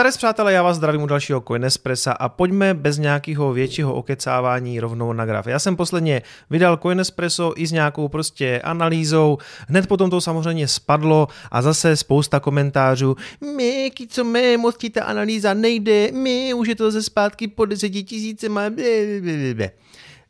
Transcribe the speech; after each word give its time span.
Zdarec 0.00 0.16
přátelé, 0.16 0.52
já 0.52 0.62
vás 0.62 0.76
zdravím 0.76 1.02
u 1.02 1.06
dalšího 1.06 1.40
Coinespressa 1.40 2.12
a 2.12 2.28
pojďme 2.28 2.74
bez 2.74 2.98
nějakého 2.98 3.52
většího 3.52 3.94
okecávání 3.94 4.80
rovnou 4.80 5.12
na 5.12 5.26
graf. 5.26 5.46
Já 5.46 5.58
jsem 5.58 5.76
posledně 5.76 6.22
vydal 6.50 6.76
Coinespresso 6.76 7.52
i 7.56 7.66
s 7.66 7.72
nějakou 7.72 8.08
prostě 8.08 8.60
analýzou, 8.60 9.38
hned 9.68 9.86
potom 9.86 10.10
to 10.10 10.20
samozřejmě 10.20 10.68
spadlo 10.68 11.28
a 11.50 11.62
zase 11.62 11.96
spousta 11.96 12.40
komentářů. 12.40 13.16
My, 13.56 13.90
co 14.08 14.24
my, 14.24 14.56
moc 14.56 14.76
ti 14.76 14.90
ta 14.90 15.04
analýza 15.04 15.54
nejde, 15.54 16.12
my, 16.12 16.54
už 16.54 16.68
je 16.68 16.74
to 16.74 16.90
ze 16.90 17.02
zpátky 17.02 17.48
po 17.48 17.64
deseti 17.64 18.02
tisícema, 18.02 18.62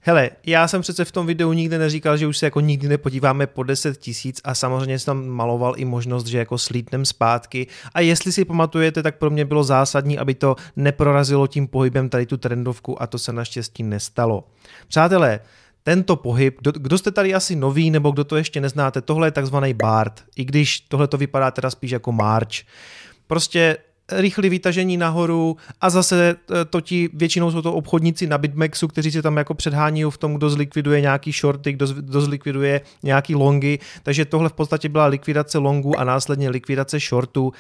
Hele, 0.03 0.31
já 0.47 0.69
jsem 0.69 0.83
přece 0.83 1.05
v 1.05 1.13
tom 1.13 1.27
videu 1.27 1.53
nikdy 1.53 1.79
neříkal, 1.79 2.17
že 2.17 2.27
už 2.27 2.39
se 2.39 2.47
jako 2.47 2.61
nikdy 2.61 2.89
nepodíváme 2.89 3.47
po 3.47 3.63
10 3.63 3.97
tisíc 3.97 4.41
a 4.45 4.55
samozřejmě 4.55 4.99
jsem 4.99 5.07
tam 5.07 5.29
maloval 5.29 5.75
i 5.77 5.85
možnost, 5.85 6.27
že 6.27 6.39
jako 6.39 6.59
slítnem 6.59 7.05
zpátky 7.05 7.67
a 7.95 8.01
jestli 8.01 8.33
si 8.33 8.45
pamatujete, 8.45 9.03
tak 9.03 9.19
pro 9.19 9.31
mě 9.31 9.45
bylo 9.45 9.65
zásadní, 9.65 10.19
aby 10.19 10.35
to 10.35 10.57
neprorazilo 10.77 11.47
tím 11.47 11.69
pohybem 11.69 12.09
tady 12.09 12.27
tu 12.27 12.37
trendovku 12.37 13.03
a 13.03 13.07
to 13.07 13.19
se 13.19 13.33
naštěstí 13.33 13.83
nestalo. 13.83 14.45
Přátelé, 14.89 15.41
tento 15.83 16.17
pohyb, 16.17 16.57
kdo, 16.61 16.99
jste 16.99 17.11
tady 17.11 17.35
asi 17.35 17.57
nový 17.57 17.91
nebo 17.91 18.11
kdo 18.11 18.25
to 18.25 18.37
ještě 18.37 18.61
neznáte, 18.61 19.01
tohle 19.01 19.27
je 19.27 19.31
takzvaný 19.31 19.75
BART, 19.75 20.25
i 20.37 20.45
když 20.45 20.81
tohle 20.81 21.09
to 21.09 21.17
vypadá 21.17 21.51
teda 21.51 21.71
spíš 21.71 21.91
jako 21.91 22.13
March. 22.13 22.55
Prostě 23.27 23.77
rychlé 24.13 24.49
vytažení 24.49 24.97
nahoru 24.97 25.57
a 25.81 25.91
zase 25.91 26.37
e, 26.61 26.65
to 26.65 26.81
ti, 26.81 27.09
většinou 27.13 27.51
jsou 27.51 27.63
to 27.63 27.73
obchodníci 27.73 28.27
na 28.27 28.39
BitMEXu, 28.39 28.89
kteří 28.89 29.11
se 29.11 29.23
tam 29.23 29.37
jako 29.37 29.55
předhání 29.55 30.05
v 30.05 30.19
tom, 30.19 30.35
kdo 30.35 30.51
zlikviduje 30.51 31.01
nějaký 31.01 31.33
shorty, 31.33 31.73
kdo, 31.73 31.87
kdo 31.87 32.21
zlikviduje 32.21 32.81
nějaký 33.03 33.35
longy, 33.35 33.79
takže 34.03 34.25
tohle 34.25 34.49
v 34.49 34.53
podstatě 34.53 34.89
byla 34.89 35.07
likvidace 35.07 35.59
longu 35.59 36.01
a 36.01 36.05
následně 36.05 36.51
likvidace 36.51 36.99
shortu. 36.99 37.53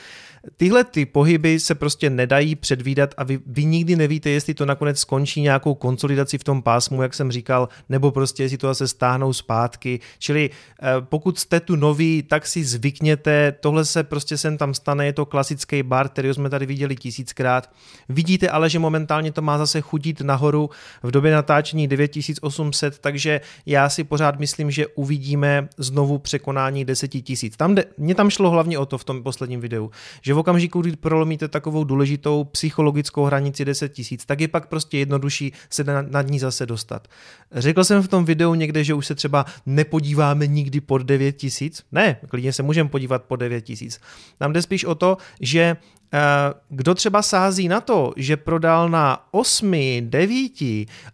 Tyhle 0.56 0.84
ty 0.84 1.06
pohyby 1.06 1.60
se 1.60 1.74
prostě 1.74 2.10
nedají 2.10 2.54
předvídat 2.54 3.14
a 3.16 3.24
vy, 3.24 3.38
vy 3.46 3.64
nikdy 3.64 3.96
nevíte, 3.96 4.30
jestli 4.30 4.54
to 4.54 4.66
nakonec 4.66 4.98
skončí 4.98 5.40
nějakou 5.40 5.74
konsolidaci 5.74 6.38
v 6.38 6.44
tom 6.44 6.62
pásmu, 6.62 7.02
jak 7.02 7.14
jsem 7.14 7.32
říkal, 7.32 7.68
nebo 7.88 8.10
prostě 8.10 8.42
jestli 8.42 8.58
to 8.58 8.66
zase 8.66 8.88
stáhnou 8.88 9.32
zpátky. 9.32 10.00
Čili 10.18 10.50
eh, 10.50 10.86
pokud 11.00 11.38
jste 11.38 11.60
tu 11.60 11.76
nový, 11.76 12.22
tak 12.22 12.46
si 12.46 12.64
zvykněte, 12.64 13.52
tohle 13.60 13.84
se 13.84 14.02
prostě 14.02 14.38
sem 14.38 14.58
tam 14.58 14.74
stane, 14.74 15.06
je 15.06 15.12
to 15.12 15.26
klasický 15.26 15.82
bar, 15.82 16.08
který 16.08 16.28
jsme 16.40 16.50
tady 16.50 16.66
viděli 16.66 16.96
tisíckrát. 16.96 17.70
Vidíte 18.08 18.48
ale, 18.48 18.70
že 18.70 18.78
momentálně 18.78 19.32
to 19.32 19.42
má 19.42 19.58
zase 19.58 19.80
chudit 19.80 20.20
nahoru 20.20 20.70
v 21.02 21.10
době 21.10 21.32
natáčení 21.32 21.88
9800, 21.88 22.98
takže 22.98 23.40
já 23.66 23.88
si 23.88 24.04
pořád 24.04 24.38
myslím, 24.38 24.70
že 24.70 24.86
uvidíme 24.86 25.68
znovu 25.76 26.18
překonání 26.18 26.84
10 26.84 27.14
000. 27.14 27.24
Tam, 27.56 27.76
mě 27.98 28.14
tam 28.14 28.30
šlo 28.30 28.50
hlavně 28.50 28.78
o 28.78 28.86
to 28.86 28.98
v 28.98 29.04
tom 29.04 29.22
posledním 29.22 29.60
videu, 29.60 29.90
že 30.22 30.34
v 30.34 30.38
okamžiku, 30.38 30.80
kdy 30.80 30.96
prolomíte 30.96 31.48
takovou 31.48 31.84
důležitou 31.84 32.44
psychologickou 32.44 33.24
hranici 33.24 33.64
10 33.64 33.88
tisíc, 33.88 34.26
tak 34.26 34.40
je 34.40 34.48
pak 34.48 34.66
prostě 34.66 34.98
jednodušší 34.98 35.52
se 35.70 35.84
nad 35.84 36.26
ní 36.26 36.38
zase 36.38 36.66
dostat. 36.66 37.08
Řekl 37.52 37.84
jsem 37.84 38.02
v 38.02 38.08
tom 38.08 38.24
videu 38.24 38.54
někde, 38.54 38.84
že 38.84 38.94
už 38.94 39.06
se 39.06 39.14
třeba 39.14 39.44
nepodíváme 39.66 40.46
nikdy 40.46 40.80
pod 40.80 41.02
9 41.02 41.32
tisíc. 41.32 41.82
Ne, 41.92 42.16
klidně 42.28 42.52
se 42.52 42.62
můžeme 42.62 42.90
podívat 42.90 43.24
pod 43.24 43.36
9 43.36 43.60
tisíc. 43.60 44.00
Tam 44.38 44.52
jde 44.52 44.62
spíš 44.62 44.84
o 44.84 44.94
to, 44.94 45.16
že 45.40 45.76
kdo 46.68 46.94
třeba 46.94 47.22
sází 47.22 47.68
na 47.68 47.80
to, 47.80 48.12
že 48.16 48.36
prodal 48.36 48.88
na 48.88 49.26
8, 49.30 49.72
9 50.00 50.52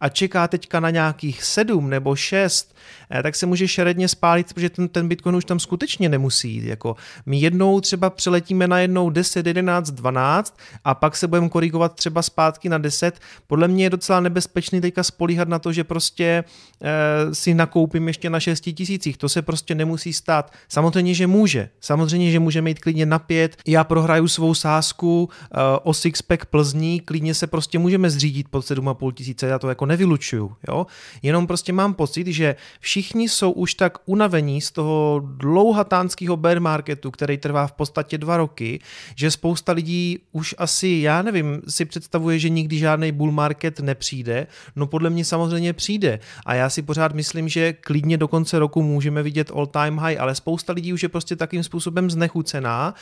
a 0.00 0.08
čeká 0.08 0.48
teďka 0.48 0.80
na 0.80 0.91
nějakých 0.91 1.44
7 1.44 1.91
nebo 1.91 2.16
6, 2.16 2.77
eh, 3.11 3.22
tak 3.22 3.34
se 3.34 3.47
může 3.47 3.69
šeredně 3.69 4.08
spálit, 4.08 4.53
protože 4.55 4.70
ten, 4.70 4.88
ten 4.88 5.08
Bitcoin 5.08 5.36
už 5.36 5.44
tam 5.44 5.61
skutečně 5.61 6.09
nemusí 6.09 6.53
jít. 6.53 6.65
Jako 6.65 6.97
my 7.26 7.38
jednou 7.38 7.81
třeba 7.81 8.10
přeletíme 8.10 8.69
na 8.69 8.78
jednou 8.78 9.10
10, 9.10 9.47
11, 9.47 9.91
12 9.91 10.59
a 10.84 10.94
pak 10.94 11.16
se 11.16 11.26
budeme 11.26 11.49
korigovat 11.49 11.94
třeba 11.94 12.22
zpátky 12.22 12.69
na 12.69 12.78
10. 12.78 13.20
Podle 13.47 13.69
mě 13.69 13.84
je 13.84 13.91
docela 13.91 14.20
nebezpečný 14.20 14.81
teďka 14.81 15.03
spolíhat 15.03 15.49
na 15.49 15.59
to, 15.59 15.72
že 15.72 15.84
prostě 15.84 16.44
e, 16.82 17.34
si 17.34 17.54
nakoupím 17.54 18.09
ještě 18.09 18.31
na 18.31 18.41
6 18.41 18.60
tisících. 18.60 19.16
To 19.16 19.28
se 19.28 19.43
prostě 19.43 19.75
nemusí 19.75 20.12
stát. 20.12 20.53
Samozřejmě, 20.69 21.15
že 21.15 21.26
může. 21.26 21.69
Samozřejmě, 21.81 22.31
že 22.31 22.41
může 22.41 22.62
mít 22.62 22.78
klidně 22.78 23.06
na 23.06 23.19
5. 23.19 23.56
Já 23.66 23.84
prohraju 23.84 24.28
svou 24.28 24.54
sázku 24.54 24.85
sázku 24.86 25.24
uh, 25.24 25.60
o 25.82 25.94
Sixpack 25.94 26.47
Plzní, 26.47 27.00
klidně 27.00 27.34
se 27.34 27.47
prostě 27.47 27.78
můžeme 27.78 28.10
zřídit 28.10 28.48
pod 28.48 28.64
7,5 28.64 29.12
tisíce, 29.12 29.47
já 29.47 29.58
to 29.58 29.69
jako 29.69 29.86
nevylučuju, 29.86 30.56
jo? 30.69 30.86
Jenom 31.22 31.47
prostě 31.47 31.72
mám 31.72 31.94
pocit, 31.94 32.26
že 32.26 32.56
všichni 32.80 33.28
jsou 33.28 33.50
už 33.50 33.75
tak 33.75 33.98
unavení 34.06 34.60
z 34.60 34.70
toho 34.70 35.22
dlouhatánského 35.25 36.36
bear 36.36 36.60
marketu, 36.60 37.10
který 37.10 37.38
trvá 37.38 37.66
v 37.66 37.72
podstatě 37.72 38.19
dva 38.19 38.36
roky, 38.36 38.80
že 39.16 39.30
spousta 39.30 39.72
lidí 39.72 40.19
už 40.32 40.54
asi, 40.58 40.88
já 41.02 41.22
nevím, 41.22 41.62
si 41.69 41.84
představuje, 41.84 42.38
že 42.38 42.48
nikdy 42.48 42.78
žádný 42.78 43.12
bull 43.12 43.32
market 43.32 43.80
nepřijde, 43.80 44.46
no 44.76 44.86
podle 44.86 45.10
mě 45.10 45.25
samozřejmě 45.25 45.72
přijde. 45.72 46.20
A 46.46 46.54
já 46.54 46.70
si 46.70 46.82
pořád 46.82 47.14
myslím, 47.14 47.48
že 47.48 47.72
klidně 47.72 48.16
do 48.16 48.28
konce 48.28 48.58
roku 48.58 48.82
můžeme 48.82 49.22
vidět 49.22 49.50
all 49.54 49.66
time 49.66 49.98
high, 49.98 50.20
ale 50.20 50.34
spousta 50.34 50.72
lidí 50.72 50.92
už 50.92 51.02
je 51.02 51.08
prostě 51.08 51.36
takým 51.36 51.62
způsobem 51.62 52.10
znechucená 52.10 52.94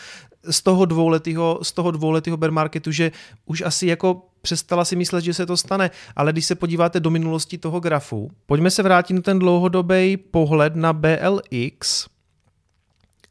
z 0.51 0.63
toho 0.63 0.85
dvouletého, 0.85 1.59
z 1.63 1.73
toho 1.73 1.91
dvouletého 1.91 2.37
bear 2.37 2.53
marketu, 2.53 2.93
že 2.93 3.13
už 3.47 3.63
asi 3.63 3.87
jako 3.87 4.23
přestala 4.43 4.85
si 4.85 4.97
myslet, 4.97 5.25
že 5.25 5.35
se 5.35 5.47
to 5.47 5.57
stane, 5.57 5.91
ale 6.17 6.33
když 6.33 6.47
se 6.47 6.55
podíváte 6.55 7.01
do 7.01 7.11
minulosti 7.11 7.59
toho 7.59 7.81
grafu, 7.81 8.31
pojďme 8.47 8.71
se 8.71 8.83
vrátit 8.83 9.15
na 9.15 9.23
ten 9.23 9.39
dlouhodobý 9.39 10.17
pohled 10.17 10.77
na 10.77 10.93
BLX 10.93 12.07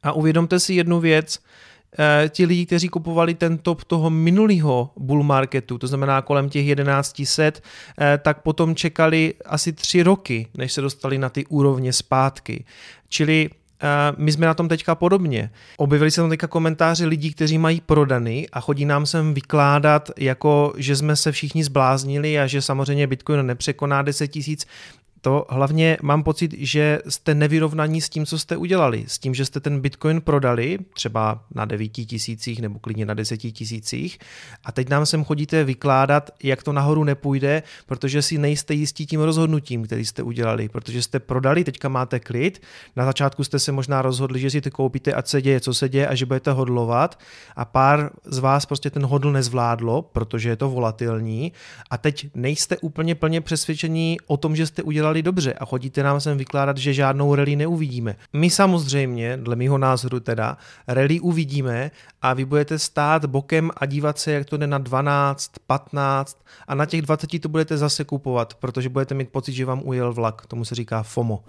a 0.03 0.11
uvědomte 0.11 0.59
si 0.59 0.73
jednu 0.73 0.99
věc, 0.99 1.39
eh, 1.99 2.29
ti 2.29 2.45
lidi, 2.45 2.65
kteří 2.65 2.89
kupovali 2.89 3.33
ten 3.33 3.57
top 3.57 3.83
toho 3.83 4.09
minulého 4.09 4.91
bull 4.97 5.23
marketu, 5.23 5.77
to 5.77 5.87
znamená 5.87 6.21
kolem 6.21 6.49
těch 6.49 6.65
1100, 6.65 7.61
eh, 7.99 8.19
tak 8.23 8.41
potom 8.41 8.75
čekali 8.75 9.33
asi 9.45 9.73
tři 9.73 10.03
roky, 10.03 10.47
než 10.57 10.73
se 10.73 10.81
dostali 10.81 11.17
na 11.17 11.29
ty 11.29 11.45
úrovně 11.45 11.93
zpátky. 11.93 12.65
Čili 13.09 13.49
my 14.17 14.31
jsme 14.31 14.45
na 14.45 14.53
tom 14.53 14.67
teďka 14.67 14.95
podobně. 14.95 15.49
Objevili 15.77 16.11
se 16.11 16.21
tam 16.21 16.29
teďka 16.29 16.47
komentáře 16.47 17.05
lidí, 17.05 17.33
kteří 17.33 17.57
mají 17.57 17.81
prodany 17.81 18.47
a 18.53 18.59
chodí 18.59 18.85
nám 18.85 19.05
sem 19.05 19.33
vykládat, 19.33 20.11
jako 20.17 20.73
že 20.77 20.95
jsme 20.95 21.15
se 21.15 21.31
všichni 21.31 21.63
zbláznili 21.63 22.39
a 22.39 22.47
že 22.47 22.61
samozřejmě 22.61 23.07
Bitcoin 23.07 23.45
nepřekoná 23.45 24.01
10 24.01 24.27
tisíc 24.27 24.67
to 25.23 25.45
hlavně 25.49 25.97
mám 26.01 26.23
pocit, 26.23 26.53
že 26.57 26.99
jste 27.09 27.35
nevyrovnaní 27.35 28.01
s 28.01 28.09
tím, 28.09 28.25
co 28.25 28.39
jste 28.39 28.57
udělali. 28.57 29.05
S 29.07 29.19
tím, 29.19 29.33
že 29.33 29.45
jste 29.45 29.59
ten 29.59 29.79
Bitcoin 29.79 30.21
prodali, 30.21 30.77
třeba 30.93 31.43
na 31.55 31.65
9 31.65 31.87
tisících 31.87 32.61
nebo 32.61 32.79
klidně 32.79 33.05
na 33.05 33.13
10 33.13 33.37
tisících. 33.37 34.19
A 34.65 34.71
teď 34.71 34.89
nám 34.89 35.05
sem 35.05 35.23
chodíte 35.23 35.63
vykládat, 35.63 36.29
jak 36.43 36.63
to 36.63 36.73
nahoru 36.73 37.03
nepůjde, 37.03 37.63
protože 37.85 38.21
si 38.21 38.37
nejste 38.37 38.73
jistí 38.73 39.05
tím 39.05 39.21
rozhodnutím, 39.21 39.83
který 39.83 40.05
jste 40.05 40.23
udělali, 40.23 40.69
protože 40.69 41.01
jste 41.01 41.19
prodali, 41.19 41.63
teďka 41.63 41.89
máte 41.89 42.19
klid, 42.19 42.61
na 42.95 43.05
začátku 43.05 43.43
jste 43.43 43.59
se 43.59 43.71
možná 43.71 44.01
rozhodli, 44.01 44.39
že 44.39 44.49
si 44.49 44.61
to 44.61 44.71
koupíte, 44.71 45.13
ať 45.13 45.27
se 45.27 45.41
děje, 45.41 45.59
co 45.59 45.73
se 45.73 45.89
děje 45.89 46.07
a 46.07 46.15
že 46.15 46.25
budete 46.25 46.51
hodlovat. 46.51 47.19
A 47.55 47.65
pár 47.65 48.09
z 48.25 48.37
vás 48.37 48.65
prostě 48.65 48.89
ten 48.89 49.05
hodl 49.05 49.31
nezvládlo, 49.31 50.01
protože 50.01 50.49
je 50.49 50.55
to 50.55 50.69
volatilní. 50.69 51.51
A 51.89 51.97
teď 51.97 52.27
nejste 52.35 52.77
úplně 52.77 53.15
plně 53.15 53.41
přesvědčení 53.41 54.17
o 54.27 54.37
tom, 54.37 54.55
že 54.55 54.67
jste 54.67 54.83
udělali 54.83 55.12
udělali 55.13 55.23
dobře 55.23 55.53
a 55.53 55.65
chodíte 55.65 56.03
nám 56.03 56.19
sem 56.19 56.37
vykládat, 56.37 56.77
že 56.77 56.93
žádnou 56.93 57.35
rally 57.35 57.55
neuvidíme. 57.55 58.15
My 58.33 58.49
samozřejmě, 58.49 59.37
dle 59.37 59.55
mého 59.55 59.77
názoru 59.77 60.19
teda, 60.19 60.57
rally 60.87 61.19
uvidíme 61.19 61.91
a 62.21 62.33
vy 62.33 62.45
budete 62.45 62.79
stát 62.79 63.25
bokem 63.25 63.71
a 63.77 63.85
dívat 63.85 64.19
se, 64.19 64.31
jak 64.31 64.45
to 64.45 64.57
jde 64.57 64.67
na 64.67 64.77
12, 64.77 65.51
15 65.67 66.37
a 66.67 66.75
na 66.75 66.85
těch 66.85 67.01
20 67.01 67.39
to 67.39 67.49
budete 67.49 67.77
zase 67.77 68.03
kupovat, 68.03 68.53
protože 68.53 68.89
budete 68.89 69.15
mít 69.15 69.29
pocit, 69.29 69.53
že 69.53 69.65
vám 69.65 69.81
ujel 69.85 70.13
vlak. 70.13 70.45
Tomu 70.45 70.65
se 70.65 70.75
říká 70.75 71.03
FOMO. 71.03 71.43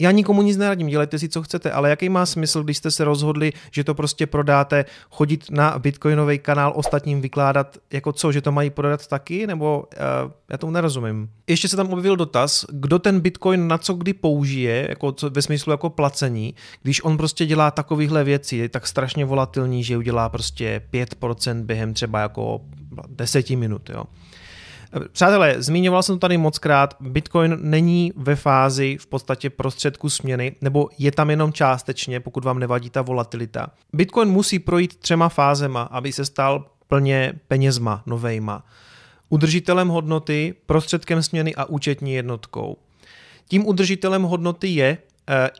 Já 0.00 0.10
nikomu 0.10 0.42
nic 0.42 0.56
neradím, 0.56 0.88
dělejte 0.88 1.18
si, 1.18 1.28
co 1.28 1.42
chcete, 1.42 1.72
ale 1.72 1.90
jaký 1.90 2.08
má 2.08 2.26
smysl, 2.26 2.62
když 2.62 2.76
jste 2.76 2.90
se 2.90 3.04
rozhodli, 3.04 3.52
že 3.70 3.84
to 3.84 3.94
prostě 3.94 4.26
prodáte, 4.26 4.84
chodit 5.10 5.50
na 5.50 5.78
bitcoinový 5.78 6.38
kanál 6.38 6.72
ostatním 6.76 7.20
vykládat, 7.20 7.78
jako 7.92 8.12
co, 8.12 8.32
že 8.32 8.40
to 8.40 8.52
mají 8.52 8.70
prodat 8.70 9.06
taky, 9.06 9.46
nebo 9.46 9.84
uh, 10.24 10.32
já 10.50 10.58
tomu 10.58 10.72
nerozumím. 10.72 11.30
Ještě 11.46 11.68
se 11.68 11.76
tam 11.76 11.92
objevil 11.92 12.16
dotaz, 12.16 12.64
kdo 12.68 12.98
ten 12.98 13.20
bitcoin 13.20 13.68
na 13.68 13.78
co 13.78 13.94
kdy 13.94 14.12
použije, 14.12 14.86
jako 14.88 15.12
co, 15.12 15.30
ve 15.30 15.42
smyslu 15.42 15.72
jako 15.72 15.90
placení, 15.90 16.54
když 16.82 17.04
on 17.04 17.16
prostě 17.16 17.46
dělá 17.46 17.70
takovýchhle 17.70 18.24
věci, 18.24 18.56
je 18.56 18.68
tak 18.68 18.86
strašně 18.86 19.24
volatilní, 19.24 19.84
že 19.84 19.96
udělá 19.96 20.28
prostě 20.28 20.82
5% 20.92 21.62
během 21.62 21.94
třeba 21.94 22.20
jako 22.20 22.60
10 23.08 23.50
minut, 23.50 23.90
jo. 23.90 24.04
Přátelé, 25.12 25.54
zmiňoval 25.58 26.02
jsem 26.02 26.14
to 26.14 26.18
tady 26.18 26.38
moc 26.38 26.58
krát, 26.58 26.96
Bitcoin 27.00 27.58
není 27.60 28.12
ve 28.16 28.36
fázi 28.36 28.96
v 29.00 29.06
podstatě 29.06 29.50
prostředku 29.50 30.10
směny, 30.10 30.56
nebo 30.60 30.88
je 30.98 31.12
tam 31.12 31.30
jenom 31.30 31.52
částečně, 31.52 32.20
pokud 32.20 32.44
vám 32.44 32.58
nevadí 32.58 32.90
ta 32.90 33.02
volatilita. 33.02 33.70
Bitcoin 33.92 34.28
musí 34.28 34.58
projít 34.58 34.96
třema 34.96 35.28
fázema, 35.28 35.82
aby 35.82 36.12
se 36.12 36.24
stal 36.24 36.64
plně 36.88 37.32
penězma 37.48 38.02
novejma. 38.06 38.64
Udržitelem 39.28 39.88
hodnoty, 39.88 40.54
prostředkem 40.66 41.22
směny 41.22 41.54
a 41.54 41.64
účetní 41.64 42.12
jednotkou. 42.12 42.76
Tím 43.48 43.66
udržitelem 43.66 44.22
hodnoty 44.22 44.68
je 44.68 44.98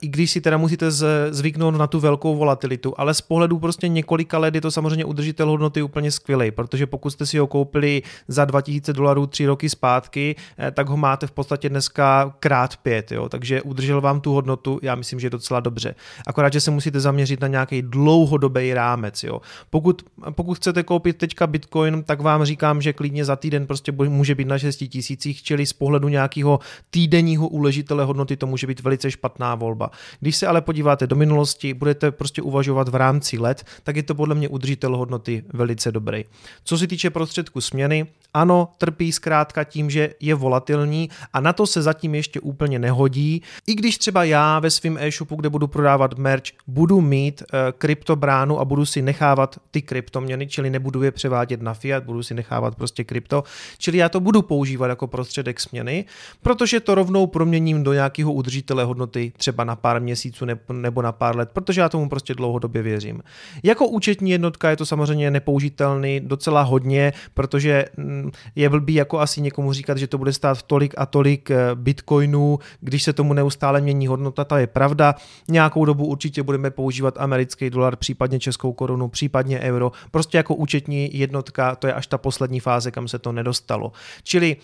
i 0.00 0.08
když 0.08 0.30
si 0.30 0.40
teda 0.40 0.56
musíte 0.56 0.90
zvyknout 1.30 1.74
na 1.74 1.86
tu 1.86 2.00
velkou 2.00 2.36
volatilitu, 2.36 2.94
ale 2.96 3.14
z 3.14 3.20
pohledu 3.20 3.58
prostě 3.58 3.88
několika 3.88 4.38
let 4.38 4.54
je 4.54 4.60
to 4.60 4.70
samozřejmě 4.70 5.04
udržitel 5.04 5.50
hodnoty 5.50 5.82
úplně 5.82 6.10
skvělý, 6.10 6.50
protože 6.50 6.86
pokud 6.86 7.10
jste 7.10 7.26
si 7.26 7.38
ho 7.38 7.46
koupili 7.46 8.02
za 8.28 8.44
2000 8.44 8.92
dolarů 8.92 9.26
tři 9.26 9.46
roky 9.46 9.68
zpátky, 9.68 10.36
tak 10.72 10.88
ho 10.88 10.96
máte 10.96 11.26
v 11.26 11.30
podstatě 11.30 11.68
dneska 11.68 12.34
krát 12.40 12.76
pět, 12.76 13.12
jo? 13.12 13.28
takže 13.28 13.62
udržel 13.62 14.00
vám 14.00 14.20
tu 14.20 14.32
hodnotu, 14.32 14.78
já 14.82 14.94
myslím, 14.94 15.20
že 15.20 15.26
je 15.26 15.30
docela 15.30 15.60
dobře. 15.60 15.94
Akorát, 16.26 16.52
že 16.52 16.60
se 16.60 16.70
musíte 16.70 17.00
zaměřit 17.00 17.40
na 17.40 17.48
nějaký 17.48 17.82
dlouhodobý 17.82 18.74
rámec. 18.74 19.24
Jo? 19.24 19.40
Pokud, 19.70 20.02
pokud 20.30 20.54
chcete 20.54 20.82
koupit 20.82 21.16
teďka 21.16 21.46
Bitcoin, 21.46 22.02
tak 22.02 22.20
vám 22.20 22.44
říkám, 22.44 22.82
že 22.82 22.92
klidně 22.92 23.24
za 23.24 23.36
týden 23.36 23.66
prostě 23.66 23.92
může 23.92 24.34
být 24.34 24.48
na 24.48 24.58
6 24.58 24.76
tisících, 24.76 25.42
čili 25.42 25.66
z 25.66 25.72
pohledu 25.72 26.08
nějakého 26.08 26.60
týdenního 26.90 27.48
uležitele 27.48 28.04
hodnoty 28.04 28.36
to 28.36 28.46
může 28.46 28.66
být 28.66 28.80
velice 28.80 29.10
špatná 29.10 29.54
volba. 29.60 29.90
Když 30.20 30.36
se 30.36 30.46
ale 30.46 30.60
podíváte 30.60 31.06
do 31.06 31.16
minulosti, 31.16 31.74
budete 31.74 32.10
prostě 32.10 32.42
uvažovat 32.42 32.88
v 32.88 32.94
rámci 32.94 33.38
let, 33.38 33.64
tak 33.82 33.96
je 33.96 34.02
to 34.02 34.14
podle 34.14 34.34
mě 34.34 34.48
udržitel 34.48 34.96
hodnoty 34.96 35.44
velice 35.52 35.92
dobrý. 35.92 36.24
Co 36.64 36.78
se 36.78 36.86
týče 36.86 37.10
prostředku 37.10 37.60
směny, 37.60 38.06
ano, 38.34 38.68
trpí 38.78 39.12
zkrátka 39.12 39.64
tím, 39.64 39.90
že 39.90 40.14
je 40.20 40.34
volatilní 40.34 41.10
a 41.32 41.40
na 41.40 41.52
to 41.52 41.66
se 41.66 41.82
zatím 41.82 42.14
ještě 42.14 42.40
úplně 42.40 42.78
nehodí. 42.78 43.42
I 43.66 43.74
když 43.74 43.98
třeba 43.98 44.24
já 44.24 44.58
ve 44.58 44.70
svém 44.70 44.98
e-shopu, 45.00 45.36
kde 45.36 45.48
budu 45.48 45.66
prodávat 45.66 46.18
merch, 46.18 46.44
budu 46.66 47.00
mít 47.00 47.42
e, 47.42 47.72
kryptobránu 47.72 48.60
a 48.60 48.64
budu 48.64 48.86
si 48.86 49.02
nechávat 49.02 49.56
ty 49.70 49.82
kryptoměny, 49.82 50.46
čili 50.46 50.70
nebudu 50.70 51.02
je 51.02 51.10
převádět 51.10 51.62
na 51.62 51.74
fiat, 51.74 52.04
budu 52.04 52.22
si 52.22 52.34
nechávat 52.34 52.74
prostě 52.74 53.04
krypto, 53.04 53.44
čili 53.78 53.98
já 53.98 54.08
to 54.08 54.20
budu 54.20 54.42
používat 54.42 54.86
jako 54.86 55.06
prostředek 55.06 55.60
směny, 55.60 56.04
protože 56.42 56.80
to 56.80 56.94
rovnou 56.94 57.26
proměním 57.26 57.82
do 57.82 57.92
nějakého 57.92 58.32
udržitele 58.32 58.84
hodnoty 58.84 59.32
třeba 59.40 59.64
na 59.64 59.76
pár 59.76 60.00
měsíců 60.00 60.46
nebo 60.72 61.02
na 61.02 61.12
pár 61.12 61.36
let, 61.36 61.50
protože 61.52 61.80
já 61.80 61.88
tomu 61.88 62.08
prostě 62.08 62.34
dlouhodobě 62.34 62.82
věřím. 62.82 63.22
Jako 63.62 63.86
účetní 63.86 64.30
jednotka 64.30 64.70
je 64.70 64.76
to 64.76 64.86
samozřejmě 64.86 65.30
nepoužitelný 65.30 66.20
docela 66.20 66.62
hodně, 66.62 67.12
protože 67.34 67.84
mm, 67.96 68.30
je 68.54 68.68
blbý 68.68 68.94
jako 68.94 69.20
asi 69.20 69.40
někomu 69.40 69.72
říkat, 69.72 69.98
že 69.98 70.06
to 70.06 70.18
bude 70.18 70.32
stát 70.32 70.62
tolik 70.62 70.94
a 70.98 71.06
tolik 71.06 71.50
eh, 71.50 71.56
bitcoinů, 71.74 72.58
když 72.80 73.02
se 73.02 73.12
tomu 73.12 73.32
neustále 73.32 73.80
mění 73.80 74.06
hodnota, 74.06 74.44
ta 74.44 74.58
je 74.58 74.66
pravda. 74.66 75.14
Nějakou 75.48 75.84
dobu 75.84 76.06
určitě 76.06 76.42
budeme 76.42 76.70
používat 76.70 77.14
americký 77.18 77.70
dolar, 77.70 77.96
případně 77.96 78.38
českou 78.38 78.72
korunu, 78.72 79.08
případně 79.08 79.60
euro. 79.60 79.92
Prostě 80.10 80.36
jako 80.36 80.54
účetní 80.54 81.18
jednotka, 81.18 81.76
to 81.76 81.86
je 81.86 81.92
až 81.92 82.06
ta 82.06 82.18
poslední 82.18 82.60
fáze, 82.60 82.90
kam 82.90 83.08
se 83.08 83.18
to 83.18 83.32
nedostalo. 83.32 83.92
Čili 84.22 84.56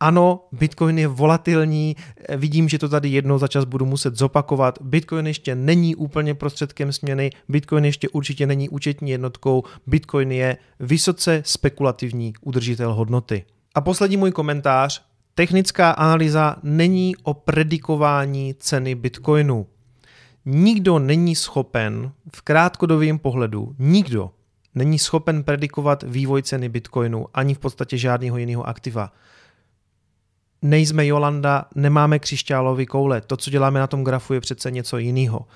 ano, 0.00 0.48
Bitcoin 0.52 0.98
je 0.98 1.08
volatilní, 1.08 1.96
vidím, 2.36 2.68
že 2.68 2.78
to 2.78 2.88
tady 2.88 3.08
jednou 3.08 3.38
za 3.38 3.48
čas 3.48 3.64
budu 3.64 3.86
muset 3.86 4.16
zopakovat. 4.16 4.78
Bitcoin 4.82 5.26
ještě 5.26 5.54
není 5.54 5.96
úplně 5.96 6.34
prostředkem 6.34 6.92
směny, 6.92 7.30
Bitcoin 7.48 7.84
ještě 7.84 8.08
určitě 8.08 8.46
není 8.46 8.68
účetní 8.68 9.10
jednotkou, 9.10 9.62
Bitcoin 9.86 10.32
je 10.32 10.56
vysoce 10.80 11.42
spekulativní 11.46 12.32
udržitel 12.40 12.94
hodnoty. 12.94 13.44
A 13.74 13.80
poslední 13.80 14.16
můj 14.16 14.32
komentář. 14.32 15.02
Technická 15.34 15.90
analýza 15.90 16.56
není 16.62 17.16
o 17.22 17.34
predikování 17.34 18.54
ceny 18.58 18.94
Bitcoinu. 18.94 19.66
Nikdo 20.44 20.98
není 20.98 21.36
schopen 21.36 22.12
v 22.36 22.42
krátkodobém 22.42 23.18
pohledu, 23.18 23.74
nikdo 23.78 24.30
není 24.74 24.98
schopen 24.98 25.42
predikovat 25.42 26.02
vývoj 26.02 26.42
ceny 26.42 26.68
Bitcoinu 26.68 27.26
ani 27.34 27.54
v 27.54 27.58
podstatě 27.58 27.98
žádného 27.98 28.38
jiného 28.38 28.68
aktiva 28.68 29.12
nejsme 30.62 31.06
Jolanda, 31.06 31.64
nemáme 31.74 32.18
křišťálový 32.18 32.86
koule. 32.86 33.20
To, 33.20 33.36
co 33.36 33.50
děláme 33.50 33.80
na 33.80 33.86
tom 33.86 34.04
grafu, 34.04 34.34
je 34.34 34.40
přece 34.40 34.70
něco 34.70 34.98
jiného. 34.98 35.46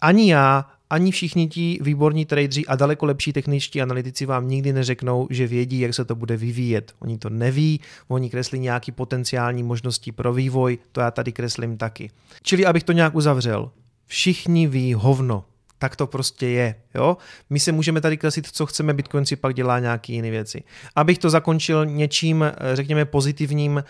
Ani 0.00 0.30
já, 0.30 0.66
ani 0.90 1.10
všichni 1.10 1.48
ti 1.48 1.78
výborní 1.82 2.24
tradeři 2.24 2.66
a 2.66 2.76
daleko 2.76 3.06
lepší 3.06 3.32
techničtí 3.32 3.82
analytici 3.82 4.26
vám 4.26 4.48
nikdy 4.48 4.72
neřeknou, 4.72 5.26
že 5.30 5.46
vědí, 5.46 5.80
jak 5.80 5.94
se 5.94 6.04
to 6.04 6.14
bude 6.14 6.36
vyvíjet. 6.36 6.92
Oni 6.98 7.18
to 7.18 7.30
neví, 7.30 7.80
oni 8.08 8.30
kreslí 8.30 8.58
nějaký 8.58 8.92
potenciální 8.92 9.62
možnosti 9.62 10.12
pro 10.12 10.32
vývoj, 10.32 10.78
to 10.92 11.00
já 11.00 11.10
tady 11.10 11.32
kreslím 11.32 11.76
taky. 11.76 12.10
Čili 12.42 12.66
abych 12.66 12.84
to 12.84 12.92
nějak 12.92 13.14
uzavřel, 13.14 13.70
všichni 14.06 14.66
ví 14.66 14.94
hovno, 14.94 15.44
tak 15.78 15.96
to 15.96 16.06
prostě 16.06 16.46
je. 16.46 16.74
Jo? 16.94 17.16
My 17.50 17.60
se 17.60 17.72
můžeme 17.72 18.00
tady 18.00 18.16
kreslit, 18.16 18.46
co 18.46 18.66
chceme, 18.66 18.94
Bitcoin 18.94 19.26
si 19.26 19.36
pak 19.36 19.54
dělá 19.54 19.78
nějaké 19.78 20.12
jiné 20.12 20.30
věci. 20.30 20.62
Abych 20.96 21.18
to 21.18 21.30
zakončil 21.30 21.86
něčím, 21.86 22.42
eh, 22.42 22.76
řekněme, 22.76 23.04
pozitivním, 23.04 23.82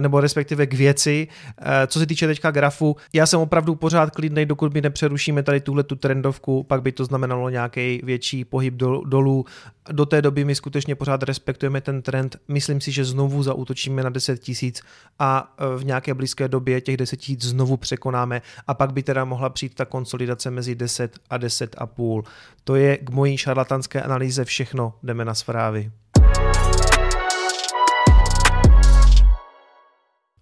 nebo 0.00 0.20
respektive 0.20 0.66
k 0.66 0.74
věci. 0.74 1.28
Eh, 1.60 1.86
co 1.86 1.98
se 1.98 2.06
týče 2.06 2.26
teďka 2.26 2.50
grafu, 2.50 2.96
já 3.12 3.26
jsem 3.26 3.40
opravdu 3.40 3.74
pořád 3.74 4.10
klidný, 4.10 4.46
dokud 4.46 4.74
my 4.74 4.80
nepřerušíme 4.80 5.42
tady 5.42 5.60
tuhle 5.60 5.82
tu 5.82 5.96
trendovku, 5.96 6.62
pak 6.62 6.82
by 6.82 6.92
to 6.92 7.04
znamenalo 7.04 7.50
nějaký 7.50 8.00
větší 8.04 8.44
pohyb 8.44 8.74
dolů. 9.04 9.44
Do 9.92 10.06
té 10.06 10.22
doby 10.22 10.44
my 10.44 10.54
skutečně 10.54 10.94
pořád 10.94 11.22
respektujeme 11.22 11.80
ten 11.80 12.02
trend. 12.02 12.36
Myslím 12.48 12.80
si, 12.80 12.92
že 12.92 13.04
znovu 13.04 13.42
zautočíme 13.42 14.02
na 14.02 14.10
10 14.10 14.38
tisíc 14.40 14.82
a 15.18 15.54
eh, 15.58 15.78
v 15.78 15.84
nějaké 15.84 16.14
blízké 16.14 16.48
době 16.48 16.80
těch 16.80 16.96
10 16.96 17.16
tisíc 17.16 17.42
znovu 17.44 17.76
překonáme 17.76 18.42
a 18.66 18.74
pak 18.74 18.92
by 18.92 19.02
teda 19.02 19.24
mohla 19.24 19.48
přijít 19.48 19.74
ta 19.74 19.84
konsolidace 19.84 20.50
mezi 20.50 20.74
10 20.74 21.18
a 21.30 21.36
10 21.38 21.76
a 21.78 21.86
půl. 21.86 22.24
To 22.64 22.74
je 22.76 22.96
k 22.96 23.10
mojí 23.10 23.36
šarlatanské 23.36 24.02
analýze 24.02 24.44
všechno. 24.44 24.94
Jdeme 25.02 25.24
na 25.24 25.34
zprávy. 25.34 25.90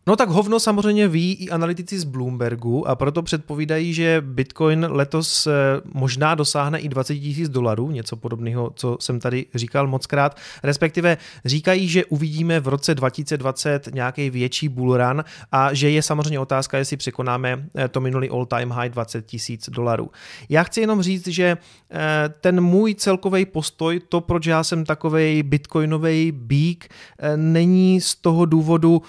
No 0.09 0.17
tak 0.17 0.29
hovno 0.29 0.61
samozřejmě 0.61 1.09
ví 1.09 1.33
i 1.33 1.51
analytici 1.51 1.99
z 1.99 2.05
Bloombergu 2.05 2.89
a 2.89 2.97
proto 2.97 3.23
předpovídají, 3.23 3.95
že 3.95 4.23
Bitcoin 4.27 4.87
letos 4.91 5.47
eh, 5.47 5.53
možná 5.95 6.35
dosáhne 6.35 6.79
i 6.79 6.89
20 6.89 7.15
tisíc 7.15 7.49
dolarů, 7.49 7.91
něco 7.91 8.17
podobného, 8.17 8.73
co 8.75 8.97
jsem 9.01 9.21
tady 9.21 9.47
říkal 9.55 9.87
mockrát. 9.87 10.37
Respektive 10.63 11.17
říkají, 11.45 11.89
že 11.89 12.05
uvidíme 12.05 12.61
v 12.61 12.69
roce 12.69 12.95
2020 12.95 13.89
nějaký 13.95 14.31
větší 14.31 14.69
bullrun 14.69 15.25
a 15.53 15.75
že 15.75 15.91
je 15.91 16.03
samozřejmě 16.03 16.41
otázka, 16.41 16.79
jestli 16.79 16.97
překonáme 16.97 17.69
eh, 17.77 17.89
to 17.89 18.01
minulý 18.01 18.31
all-time 18.31 18.71
high 18.71 18.91
20 18.91 19.27
tisíc 19.27 19.71
dolarů. 19.71 20.11
Já 20.49 20.63
chci 20.63 20.81
jenom 20.81 21.03
říct, 21.03 21.27
že 21.27 21.57
eh, 21.91 21.99
ten 22.41 22.61
můj 22.61 22.95
celkový 22.95 23.47
postoj, 23.47 24.01
to, 24.09 24.21
proč 24.21 24.47
já 24.47 24.65
jsem 24.65 24.85
takový 24.85 25.43
bitcoinový 25.43 26.33
bík, 26.33 26.89
není 27.37 28.01
z 28.01 28.15
toho 28.15 28.45
důvodu, 28.45 29.03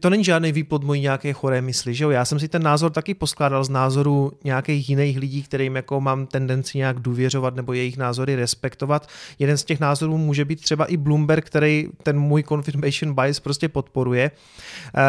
to 0.00 0.10
není 0.10 0.24
žádný 0.24 0.41
žádný 0.42 0.52
výpod 0.52 0.84
mojí 0.84 1.00
nějaké 1.00 1.32
choré 1.32 1.62
mysli, 1.62 1.94
že 1.94 2.04
jo? 2.04 2.10
Já 2.10 2.24
jsem 2.24 2.38
si 2.38 2.48
ten 2.48 2.62
názor 2.62 2.90
taky 2.90 3.14
poskládal 3.14 3.64
z 3.64 3.68
názoru 3.68 4.32
nějakých 4.44 4.88
jiných 4.88 5.18
lidí, 5.18 5.42
kterým 5.42 5.76
jako 5.76 6.00
mám 6.00 6.26
tendenci 6.26 6.78
nějak 6.78 7.00
důvěřovat 7.00 7.54
nebo 7.54 7.72
jejich 7.72 7.96
názory 7.96 8.36
respektovat. 8.36 9.08
Jeden 9.38 9.56
z 9.56 9.64
těch 9.64 9.80
názorů 9.80 10.18
může 10.18 10.44
být 10.44 10.60
třeba 10.60 10.84
i 10.84 10.96
Bloomberg, 10.96 11.46
který 11.46 11.88
ten 12.02 12.18
můj 12.18 12.42
confirmation 12.42 13.14
bias 13.14 13.40
prostě 13.40 13.68
podporuje. 13.68 14.30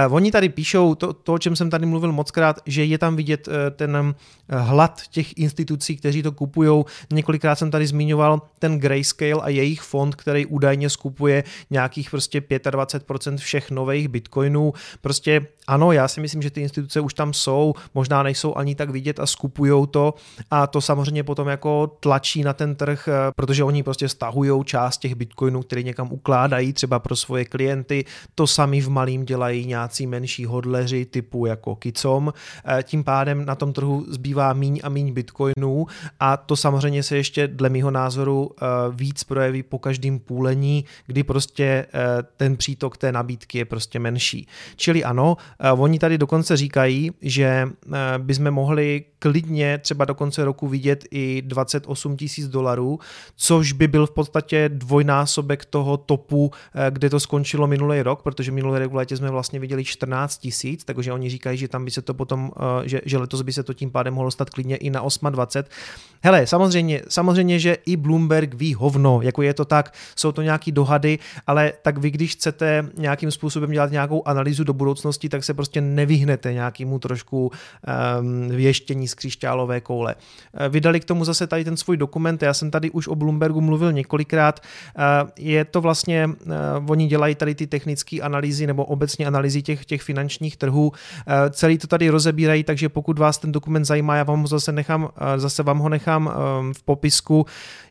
Uh, 0.07 0.15
oni 0.15 0.31
tady 0.31 0.49
píšou 0.49 0.95
to, 0.95 1.13
to, 1.13 1.33
o 1.33 1.37
čem 1.37 1.55
jsem 1.55 1.69
tady 1.69 1.85
mluvil 1.85 2.11
mockrát, 2.11 2.59
že 2.65 2.85
je 2.85 2.97
tam 2.97 3.15
vidět 3.15 3.47
uh, 3.47 3.53
ten 3.75 3.97
uh, 3.97 4.13
hlad 4.49 5.01
těch 5.09 5.37
institucí, 5.37 5.97
kteří 5.97 6.23
to 6.23 6.31
kupují. 6.31 6.83
Několikrát 7.13 7.55
jsem 7.55 7.71
tady 7.71 7.87
zmiňoval 7.87 8.41
ten 8.59 8.79
Grayscale 8.79 9.41
a 9.41 9.49
jejich 9.49 9.81
fond, 9.81 10.15
který 10.15 10.45
údajně 10.45 10.89
skupuje 10.89 11.43
nějakých 11.69 12.09
prostě 12.09 12.39
25% 12.39 13.37
všech 13.37 13.71
nových 13.71 14.07
bitcoinů. 14.07 14.73
Prostě 15.01 15.22
prostě 15.23 15.53
ano, 15.67 15.91
já 15.91 16.07
si 16.07 16.21
myslím, 16.21 16.41
že 16.41 16.49
ty 16.49 16.61
instituce 16.61 16.99
už 16.99 17.13
tam 17.13 17.33
jsou, 17.33 17.73
možná 17.93 18.23
nejsou 18.23 18.55
ani 18.55 18.75
tak 18.75 18.89
vidět 18.89 19.19
a 19.19 19.25
skupují 19.25 19.87
to 19.91 20.13
a 20.51 20.67
to 20.67 20.81
samozřejmě 20.81 21.23
potom 21.23 21.47
jako 21.47 21.97
tlačí 21.99 22.43
na 22.43 22.53
ten 22.53 22.75
trh, 22.75 23.07
eh, 23.07 23.31
protože 23.35 23.63
oni 23.63 23.83
prostě 23.83 24.09
stahují 24.09 24.63
část 24.63 24.97
těch 24.97 25.15
bitcoinů, 25.15 25.61
které 25.61 25.83
někam 25.83 26.11
ukládají 26.11 26.73
třeba 26.73 26.99
pro 26.99 27.15
svoje 27.15 27.45
klienty, 27.45 28.05
to 28.35 28.47
sami 28.47 28.81
v 28.81 28.89
malým 28.89 29.25
dělají 29.25 29.65
nějací 29.65 30.07
menší 30.07 30.45
hodleři 30.45 31.05
typu 31.05 31.45
jako 31.45 31.75
Kicom, 31.75 32.33
eh, 32.65 32.83
tím 32.83 33.03
pádem 33.03 33.45
na 33.45 33.55
tom 33.55 33.73
trhu 33.73 34.05
zbývá 34.07 34.53
míň 34.53 34.79
a 34.83 34.89
míň 34.89 35.13
bitcoinů 35.13 35.87
a 36.19 36.37
to 36.37 36.55
samozřejmě 36.55 37.03
se 37.03 37.17
ještě 37.17 37.47
dle 37.47 37.69
mého 37.69 37.91
názoru 37.91 38.51
eh, 38.51 38.65
víc 38.91 39.23
projeví 39.23 39.63
po 39.63 39.79
každém 39.79 40.19
půlení, 40.19 40.85
kdy 41.07 41.23
prostě 41.23 41.85
ten 42.37 42.57
přítok 42.57 42.97
té 42.97 43.11
nabídky 43.11 43.57
je 43.57 43.65
prostě 43.65 43.99
menší. 43.99 44.47
Čili 44.75 45.03
ano, 45.03 45.12
eh, 45.19 45.71
oni 45.71 45.99
tady 45.99 46.17
dokonce 46.17 46.57
říkají, 46.57 47.11
že 47.21 47.45
eh, 47.45 47.97
bychom 48.17 48.51
mohli 48.51 49.03
klidně 49.19 49.77
třeba 49.77 50.05
do 50.05 50.15
konce 50.15 50.45
roku 50.45 50.67
vidět 50.67 51.05
i 51.11 51.41
28 51.41 52.17
tisíc 52.17 52.47
dolarů, 52.47 52.99
což 53.35 53.71
by 53.71 53.87
byl 53.87 54.07
v 54.07 54.11
podstatě 54.11 54.69
dvojnásobek 54.69 55.65
toho 55.65 55.97
topu, 55.97 56.51
eh, 56.75 56.91
kde 56.91 57.09
to 57.09 57.19
skončilo 57.19 57.67
minulý 57.67 58.01
rok, 58.01 58.21
protože 58.21 58.51
minulý 58.51 58.79
rok 58.79 58.91
v 58.91 58.95
létě 58.95 59.17
jsme 59.17 59.31
vlastně 59.31 59.59
viděli 59.59 59.85
14 59.85 60.37
tisíc, 60.37 60.83
takže 60.83 61.13
oni 61.13 61.29
říkají, 61.29 61.57
že 61.57 61.67
tam 61.67 61.85
by 61.85 61.91
se 61.91 62.01
to 62.01 62.13
potom, 62.13 62.51
že, 62.83 63.01
že 63.05 63.17
letos 63.17 63.41
by 63.41 63.53
se 63.53 63.63
to 63.63 63.73
tím 63.73 63.91
pádem 63.91 64.13
mohlo 64.13 64.31
stát 64.31 64.49
klidně 64.49 64.75
i 64.75 64.89
na 64.89 65.01
28. 65.29 65.69
Hele, 66.23 66.47
samozřejmě, 66.47 67.01
samozřejmě, 67.07 67.59
že 67.59 67.77
i 67.85 67.97
Bloomberg 67.97 68.53
ví 68.53 68.73
hovno, 68.73 69.19
jako 69.21 69.41
je 69.41 69.53
to 69.53 69.65
tak, 69.65 69.93
jsou 70.15 70.31
to 70.31 70.41
nějaký 70.41 70.71
dohady, 70.71 71.19
ale 71.47 71.73
tak 71.81 71.97
vy, 71.97 72.11
když 72.11 72.31
chcete 72.31 72.89
nějakým 72.97 73.31
způsobem 73.31 73.71
dělat 73.71 73.91
nějakou 73.91 74.27
analýzu 74.27 74.63
do 74.63 74.73
budoucna, 74.73 74.92
budoucnosti, 74.93 75.29
tak 75.29 75.43
se 75.43 75.53
prostě 75.53 75.81
nevyhnete 75.81 76.53
nějakému 76.53 76.99
trošku 76.99 77.51
um, 77.51 78.49
věštění 78.49 79.07
z 79.07 79.13
křišťálové 79.13 79.81
koule. 79.81 80.15
Uh, 80.15 80.67
vydali 80.69 80.99
k 80.99 81.05
tomu 81.05 81.25
zase 81.25 81.47
tady 81.47 81.63
ten 81.63 81.77
svůj 81.77 81.97
dokument, 81.97 82.41
já 82.43 82.53
jsem 82.53 82.71
tady 82.71 82.91
už 82.91 83.07
o 83.07 83.15
Bloombergu 83.15 83.61
mluvil 83.61 83.91
několikrát, 83.91 84.59
uh, 84.59 85.29
je 85.39 85.65
to 85.65 85.81
vlastně, 85.81 86.27
uh, 86.27 86.91
oni 86.91 87.07
dělají 87.07 87.35
tady 87.35 87.55
ty 87.55 87.67
technické 87.67 88.21
analýzy 88.21 88.67
nebo 88.67 88.85
obecně 88.85 89.27
analýzy 89.27 89.61
těch, 89.61 89.85
těch 89.85 90.01
finančních 90.01 90.57
trhů, 90.57 90.91
celý 91.51 91.77
to 91.77 91.87
tady 91.87 92.09
rozebírají, 92.09 92.63
takže 92.63 92.89
pokud 92.89 93.19
vás 93.19 93.37
ten 93.37 93.51
dokument 93.51 93.85
zajímá, 93.85 94.15
já 94.15 94.23
vám 94.23 94.41
ho 94.41 94.47
zase 94.47 94.71
nechám, 94.71 95.09
zase 95.37 95.63
vám 95.63 95.79
ho 95.79 95.89
nechám 95.89 96.27
um, 96.27 96.73
v 96.73 96.83
popisku. 96.83 97.45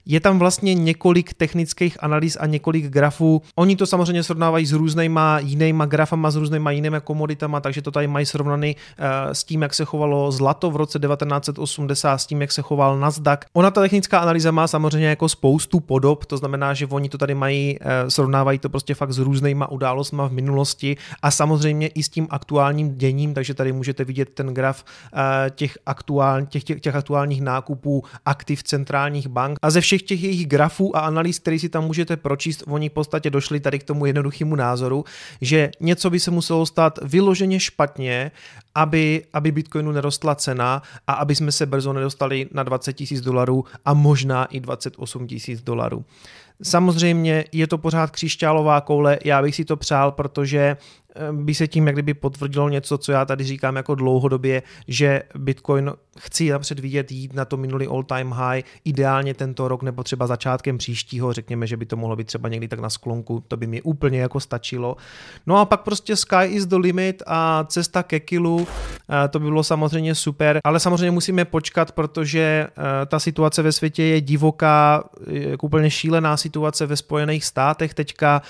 Je 0.07 0.21
tam 0.21 0.39
vlastně 0.39 0.75
několik 0.75 1.35
technických 1.35 2.03
analýz 2.05 2.37
a 2.41 2.47
několik 2.47 2.87
grafů. 2.87 3.43
Oni 3.55 3.77
to 3.77 3.87
samozřejmě 3.87 4.23
srovnávají 4.23 4.67
s 4.67 4.73
různýma 4.73 5.39
jinýma 5.39 5.87
grafama, 5.87 6.31
s 6.31 6.37
různýma 6.37 6.71
jinými 6.93 7.05
komoditama, 7.05 7.61
takže 7.61 7.83
to 7.83 7.91
tady 7.91 8.07
mají 8.07 8.27
srovnaný 8.27 8.77
uh, 8.77 9.33
s 9.33 9.45
tím, 9.45 9.63
jak 9.63 9.75
se 9.75 9.85
chovalo 9.85 10.33
zlato 10.33 10.71
v 10.71 10.77
roce 10.77 10.99
1980, 10.99 12.19
s 12.19 12.27
tím, 12.27 12.41
jak 12.41 12.53
se 12.53 12.63
choval 12.63 12.99
Nasdaq. 12.99 13.47
Ona 13.53 13.71
ta 13.71 13.81
technická 13.81 14.19
analýza 14.19 14.51
má 14.51 14.67
samozřejmě 14.67 15.09
jako 15.09 15.29
spoustu 15.29 15.81
podob, 15.81 16.25
to 16.27 16.37
znamená, 16.37 16.75
že 16.75 16.87
oni 16.87 17.09
to 17.09 17.19
tady 17.19 17.35
mají, 17.35 17.79
uh, 17.79 17.87
srovnávají 18.09 18.59
to 18.59 18.69
prostě 18.69 18.95
fakt 18.95 19.13
s 19.13 19.19
různýma 19.19 19.71
událostmi 19.71 20.23
v 20.29 20.33
minulosti 20.33 20.97
a 21.23 21.31
samozřejmě 21.31 21.87
i 21.87 22.03
s 22.03 22.09
tím 22.09 22.27
aktuálním 22.31 22.97
děním, 22.97 23.35
takže 23.35 23.55
tady 23.55 23.73
můžete 23.73 24.05
vidět 24.05 24.29
ten 24.35 24.55
graf 24.55 24.85
uh, 24.85 25.21
těch, 25.51 25.79
aktuál, 25.87 26.47
těch, 26.47 26.65
těch, 26.65 26.81
těch 26.81 26.95
aktuálních 26.95 27.43
nákupů 27.43 28.05
aktiv 28.25 28.63
centrálních 28.63 29.29
bank 29.29 29.59
a 29.63 29.71
ze 29.71 29.81
všech 29.81 30.03
těch 30.03 30.23
jejich 30.23 30.47
grafů 30.47 30.97
a 30.97 31.01
analýz, 31.01 31.39
které 31.39 31.59
si 31.59 31.69
tam 31.69 31.85
můžete 31.85 32.17
pročíst, 32.17 32.65
oni 32.67 32.89
v 32.89 32.93
podstatě 32.93 33.31
došli 33.31 33.61
tady 33.61 33.79
k 33.79 33.85
tomu 33.85 34.07
jednoduchému 34.07 34.57
názoru, 34.57 35.05
že 35.41 35.71
něco 35.81 36.11
by 36.11 36.21
se 36.21 36.31
muselo 36.31 36.67
stát 36.67 36.82
vyloženě 37.03 37.61
špatně, 37.61 38.31
aby, 38.75 39.25
aby 39.33 39.53
Bitcoinu 39.53 39.93
nerostla 39.93 40.35
cena 40.35 40.83
a 41.07 41.13
aby 41.13 41.35
jsme 41.35 41.53
se 41.53 41.67
brzo 41.67 41.93
nedostali 41.93 42.49
na 42.53 42.63
20 42.63 42.93
tisíc 42.93 43.21
dolarů 43.21 43.65
a 43.85 43.95
možná 43.95 44.45
i 44.45 44.61
28 44.61 45.27
tisíc 45.27 45.63
dolarů. 45.63 46.05
Samozřejmě 46.63 47.45
je 47.53 47.67
to 47.67 47.79
pořád 47.79 48.11
křišťálová 48.11 48.81
koule, 48.81 49.19
já 49.25 49.43
bych 49.43 49.55
si 49.55 49.65
to 49.65 49.77
přál, 49.77 50.13
protože 50.13 50.77
by 51.33 51.55
se 51.55 51.69
tím 51.69 51.87
jak 51.87 51.97
kdyby 51.97 52.15
potvrdilo 52.15 52.69
něco, 52.69 52.99
co 52.99 53.13
já 53.13 53.25
tady 53.25 53.45
říkám 53.45 53.77
jako 53.77 53.95
dlouhodobě, 53.95 54.63
že 54.89 55.23
Bitcoin 55.39 55.93
chci 56.19 56.51
napřed 56.51 56.79
vidět 56.79 57.13
jít 57.13 57.35
na 57.35 57.45
to 57.45 57.57
minulý 57.57 57.87
all 57.87 58.03
time 58.03 58.31
high, 58.31 58.63
ideálně 58.85 59.35
tento 59.35 59.69
rok 59.69 59.83
nebo 59.83 60.03
třeba 60.03 60.27
začátkem 60.27 60.79
příštího, 60.79 61.33
řekněme, 61.33 61.67
že 61.67 61.77
by 61.77 61.87
to 61.87 61.97
mohlo 61.97 62.17
být 62.17 62.27
třeba 62.27 62.49
někdy 62.49 62.69
tak 62.69 62.81
na 62.81 62.91
sklonku, 62.91 63.45
to 63.49 63.57
by 63.57 63.67
mi 63.67 63.83
úplně 63.83 64.21
jako 64.21 64.41
stačilo. 64.41 64.97
No 65.47 65.59
a 65.59 65.65
pak 65.65 65.81
prostě 65.81 66.17
sky 66.17 66.45
is 66.45 66.67
the 66.67 66.77
limit 66.77 67.23
a 67.27 67.65
cesta 67.65 68.03
ke 68.03 68.21
kilu, 68.21 68.67
eh, 69.25 69.29
to 69.29 69.39
by 69.39 69.45
bylo 69.45 69.65
samozřejmě 69.65 70.15
super, 70.15 70.61
ale 70.65 70.81
samozřejmě 70.81 71.11
musíme 71.11 71.45
počkat, 71.45 71.93
protože 71.93 72.41
eh, 72.69 73.07
ta 73.07 73.19
situace 73.19 73.63
ve 73.63 73.73
světě 73.73 74.03
je 74.03 74.21
divoká, 74.21 75.05
jako 75.27 75.67
úplně 75.67 75.91
šílená 75.91 76.37
situace 76.37 76.87
ve 76.87 76.97
Spojených 76.97 77.45
státech 77.45 77.95
teďka, 77.95 78.43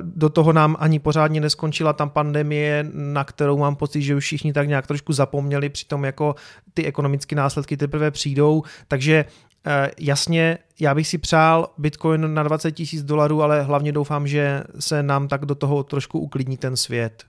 do 0.00 0.28
toho 0.28 0.52
nám 0.52 0.76
ani 0.78 0.98
pořádně 0.98 1.40
neskončí 1.40 1.79
skončila 1.80 1.92
tam 1.92 2.10
pandemie, 2.10 2.86
na 2.92 3.24
kterou 3.24 3.58
mám 3.58 3.76
pocit, 3.76 4.02
že 4.02 4.14
už 4.14 4.24
všichni 4.24 4.52
tak 4.52 4.68
nějak 4.68 4.86
trošku 4.86 5.12
zapomněli, 5.12 5.68
přitom 5.68 6.04
jako 6.04 6.34
ty 6.74 6.86
ekonomické 6.86 7.36
následky 7.36 7.76
teprve 7.76 8.10
přijdou, 8.10 8.62
takže 8.88 9.24
eh, 9.66 9.90
jasně, 9.98 10.58
já 10.80 10.94
bych 10.94 11.08
si 11.08 11.18
přál 11.18 11.68
Bitcoin 11.78 12.34
na 12.34 12.42
20 12.42 12.72
tisíc 12.72 13.02
dolarů, 13.02 13.42
ale 13.42 13.62
hlavně 13.62 13.92
doufám, 13.92 14.26
že 14.26 14.62
se 14.78 15.02
nám 15.02 15.28
tak 15.28 15.46
do 15.46 15.54
toho 15.54 15.82
trošku 15.82 16.18
uklidní 16.18 16.56
ten 16.56 16.76
svět. 16.76 17.24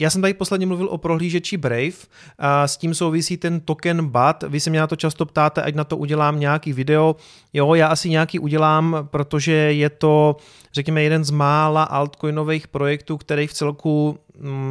Já 0.00 0.10
jsem 0.10 0.22
tady 0.22 0.34
posledně 0.34 0.66
mluvil 0.66 0.88
o 0.90 0.98
prohlížeči 0.98 1.56
Brave, 1.56 1.92
a 2.38 2.68
s 2.68 2.76
tím 2.76 2.94
souvisí 2.94 3.36
ten 3.36 3.60
token 3.60 4.06
BAT. 4.06 4.44
Vy 4.48 4.60
se 4.60 4.70
mě 4.70 4.80
na 4.80 4.86
to 4.86 4.96
často 4.96 5.26
ptáte, 5.26 5.62
ať 5.62 5.74
na 5.74 5.84
to 5.84 5.96
udělám 5.96 6.40
nějaký 6.40 6.72
video. 6.72 7.16
Jo, 7.52 7.74
já 7.74 7.86
asi 7.86 8.10
nějaký 8.10 8.38
udělám, 8.38 9.08
protože 9.10 9.52
je 9.52 9.90
to, 9.90 10.36
řekněme, 10.72 11.02
jeden 11.02 11.24
z 11.24 11.30
mála 11.30 11.82
altcoinových 11.82 12.68
projektů, 12.68 13.16
který 13.16 13.46
v 13.46 13.52
celku 13.52 14.18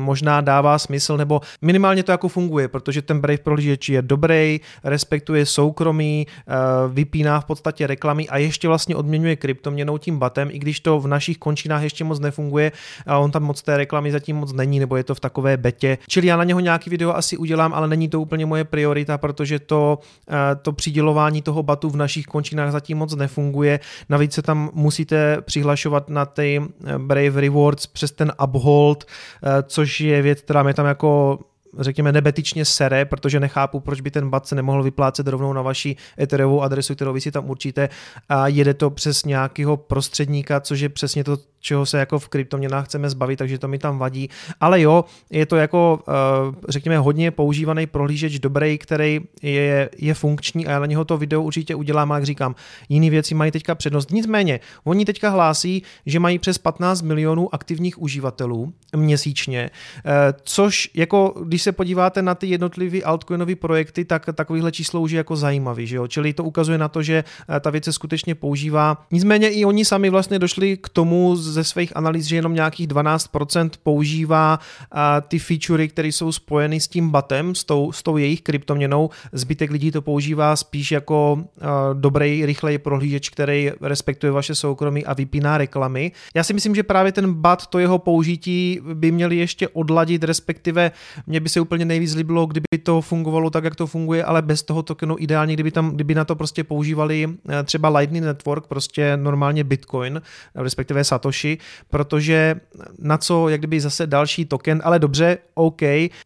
možná 0.04 0.42
dává 0.42 0.80
smysl, 0.80 1.18
nebo 1.18 1.42
minimálně 1.62 2.04
to 2.04 2.12
jako 2.12 2.28
funguje, 2.28 2.68
protože 2.68 3.02
ten 3.02 3.20
Brave 3.20 3.38
prohlížeč 3.38 3.90
je 3.90 4.02
dobrý, 4.02 4.60
respektuje 4.84 5.46
soukromí, 5.46 6.28
eh, 6.28 6.54
vypíná 6.90 7.40
v 7.40 7.46
podstatě 7.46 7.88
reklamy 7.88 8.30
a 8.30 8.38
ještě 8.38 8.68
vlastně 8.68 8.96
odměňuje 8.96 9.36
kryptoměnou 9.36 9.98
tím 9.98 10.20
batem, 10.20 10.50
i 10.52 10.60
když 10.60 10.80
to 10.80 11.00
v 11.00 11.08
našich 11.08 11.38
končinách 11.38 11.84
ještě 11.84 12.04
moc 12.04 12.20
nefunguje 12.20 12.72
a 13.06 13.18
on 13.18 13.32
tam 13.32 13.44
moc 13.44 13.62
té 13.62 13.78
reklamy 13.78 14.12
zatím 14.12 14.36
moc 14.36 14.54
není, 14.54 14.80
nebo 14.80 14.98
je 14.98 15.04
to 15.04 15.16
v 15.16 15.20
takové 15.20 15.58
betě. 15.58 15.98
Čili 16.08 16.28
já 16.28 16.38
na 16.38 16.44
něho 16.44 16.60
nějaký 16.60 16.90
video 16.90 17.16
asi 17.16 17.38
udělám, 17.38 17.74
ale 17.74 17.88
není 17.88 18.10
to 18.10 18.22
úplně 18.22 18.46
moje 18.46 18.64
priorita, 18.64 19.18
protože 19.18 19.60
to, 19.60 20.00
eh, 20.30 20.56
to 20.62 20.72
přidělování 20.72 21.42
toho 21.42 21.64
batu 21.64 21.90
v 21.90 21.96
našich 21.96 22.26
končinách 22.26 22.72
zatím 22.72 22.98
moc 22.98 23.16
nefunguje. 23.16 23.80
Navíc 24.10 24.34
se 24.34 24.42
tam 24.42 24.70
musíte 24.74 25.42
přihlašovat 25.42 26.10
na 26.10 26.26
ty 26.26 26.62
eh, 26.62 26.98
Brave 26.98 27.42
Rewards 27.42 27.88
přes 27.88 28.12
ten 28.12 28.32
Uphold, 28.44 29.06
což 29.64 30.02
je 30.02 30.22
věc, 30.22 30.42
která 30.42 30.64
mě 30.64 30.74
tam 30.74 30.86
jako 30.86 31.40
řekněme, 31.80 32.12
nebetičně 32.12 32.66
sere, 32.66 33.06
protože 33.06 33.40
nechápu, 33.40 33.80
proč 33.80 34.02
by 34.02 34.12
ten 34.12 34.30
bat 34.30 34.48
se 34.48 34.56
nemohl 34.56 34.84
vyplácet 34.84 35.28
rovnou 35.28 35.54
na 35.54 35.62
vaši 35.62 35.96
Ethereovou 36.20 36.62
adresu, 36.62 36.96
kterou 36.96 37.14
vy 37.14 37.22
si 37.22 37.32
tam 37.32 37.50
určíte 37.50 37.90
a 38.30 38.48
jede 38.48 38.74
to 38.74 38.90
přes 38.90 39.26
nějakého 39.26 39.78
prostředníka, 39.78 40.60
což 40.60 40.80
je 40.80 40.90
přesně 40.90 41.24
to, 41.24 41.38
čeho 41.68 41.86
se 41.86 42.00
jako 42.00 42.20
v 42.20 42.28
kryptoměnách 42.28 42.86
chceme 42.86 43.10
zbavit, 43.10 43.40
takže 43.40 43.58
to 43.60 43.68
mi 43.68 43.78
tam 43.80 43.98
vadí. 43.98 44.30
Ale 44.60 44.82
jo, 44.82 45.06
je 45.30 45.46
to 45.46 45.56
jako, 45.56 46.00
eh, 46.08 46.12
řekněme, 46.70 46.98
hodně 46.98 47.32
používaný 47.32 47.88
prohlížeč 47.88 48.40
dobrý, 48.40 48.78
který 48.78 49.20
je, 49.42 49.90
je 49.98 50.14
funkční 50.14 50.68
a 50.68 50.72
já 50.72 50.80
na 50.80 50.86
něho 50.86 51.06
to 51.06 51.18
video 51.18 51.42
určitě 51.42 51.76
udělám, 51.76 52.12
ale 52.12 52.20
jak 52.20 52.26
říkám, 52.26 52.56
jiné 52.90 53.10
věci 53.10 53.36
mají 53.36 53.52
teďka 53.52 53.76
přednost. 53.76 54.12
Nicméně, 54.12 54.60
oni 54.84 55.06
teďka 55.06 55.30
hlásí, 55.30 55.84
že 56.06 56.20
mají 56.20 56.40
přes 56.40 56.58
15 56.58 57.02
milionů 57.02 57.54
aktivních 57.56 58.02
uživatelů 58.02 58.74
měsíčně, 58.96 59.70
eh, 59.70 60.34
což 60.44 60.90
jako, 60.94 61.34
když 61.46 61.62
se 61.62 61.72
podíváte 61.72 62.22
na 62.22 62.36
ty 62.36 62.48
jednotlivé 62.48 63.02
altcoinové 63.02 63.56
projekty, 63.56 64.06
tak 64.06 64.26
takovýhle 64.34 64.72
číslo 64.72 65.02
už 65.02 65.12
je 65.12 65.18
jako 65.18 65.36
zajímavý, 65.36 65.88
že 65.88 65.96
jo? 65.96 66.08
Čili 66.08 66.34
to 66.34 66.44
ukazuje 66.44 66.78
na 66.78 66.88
to, 66.88 67.04
že 67.04 67.24
eh, 67.24 67.60
ta 67.60 67.70
věc 67.70 67.84
se 67.84 67.94
skutečně 67.94 68.36
používá. 68.36 69.06
Nicméně 69.12 69.50
i 69.50 69.66
oni 69.66 69.86
sami 69.86 70.10
vlastně 70.10 70.40
došli 70.40 70.78
k 70.78 70.90
tomu 70.90 71.36
ze 71.58 71.64
svých 71.64 71.98
analýz, 71.98 72.26
že 72.26 72.36
jenom 72.36 72.54
nějakých 72.54 72.88
12% 72.88 73.70
používá 73.84 74.60
ty 75.28 75.40
featurey, 75.40 75.88
které 75.88 76.08
jsou 76.08 76.32
spojeny 76.32 76.80
s 76.80 76.88
tím 76.88 77.10
batem, 77.10 77.56
s 77.56 77.64
tou, 77.64 77.92
s 77.92 78.04
tou 78.04 78.18
jejich 78.18 78.42
kryptoměnou. 78.42 79.10
Zbytek 79.32 79.72
lidí 79.72 79.92
to 79.92 80.02
používá 80.02 80.56
spíš 80.56 80.92
jako 80.92 81.44
dobrý, 81.94 82.46
rychlej 82.46 82.78
prohlížeč, 82.78 83.30
který 83.30 83.72
respektuje 83.82 84.32
vaše 84.32 84.56
soukromí 84.56 85.06
a 85.06 85.14
vypíná 85.14 85.58
reklamy. 85.58 86.12
Já 86.36 86.44
si 86.44 86.54
myslím, 86.54 86.76
že 86.76 86.84
právě 86.84 87.12
ten 87.12 87.34
bat, 87.34 87.68
to 87.68 87.80
jeho 87.80 88.00
použití 88.00 88.82
by 88.94 89.12
měli 89.12 89.36
ještě 89.38 89.68
odladit, 89.68 90.24
respektive 90.24 90.92
mě 91.28 91.40
by 91.40 91.50
se 91.50 91.62
úplně 91.62 91.86
nejvíc 91.86 92.16
líbilo, 92.16 92.46
kdyby 92.46 92.78
to 92.84 93.02
fungovalo 93.02 93.50
tak, 93.50 93.64
jak 93.64 93.76
to 93.76 93.88
funguje, 93.88 94.24
ale 94.24 94.42
bez 94.42 94.64
toho 94.64 94.84
tokenu 94.84 95.16
ideálně, 95.20 95.54
kdyby, 95.54 95.72
tam, 95.72 95.92
kdyby 95.92 96.16
na 96.16 96.26
to 96.26 96.36
prostě 96.36 96.64
používali 96.64 97.28
eh, 97.50 97.64
třeba 97.64 97.90
Lightning 97.90 98.26
Network, 98.26 98.68
prostě 98.68 99.18
normálně 99.18 99.64
Bitcoin, 99.64 100.22
respektive 100.56 101.04
Satoshi, 101.38 101.58
protože 101.89 102.56
na 103.00 103.17
co, 103.17 103.50
jak 103.50 103.62
kdyby 103.62 103.79
zase 103.79 104.08
další 104.08 104.46
token, 104.46 104.82
ale 104.84 105.00
dobře, 105.00 105.38
OK. 105.53 105.82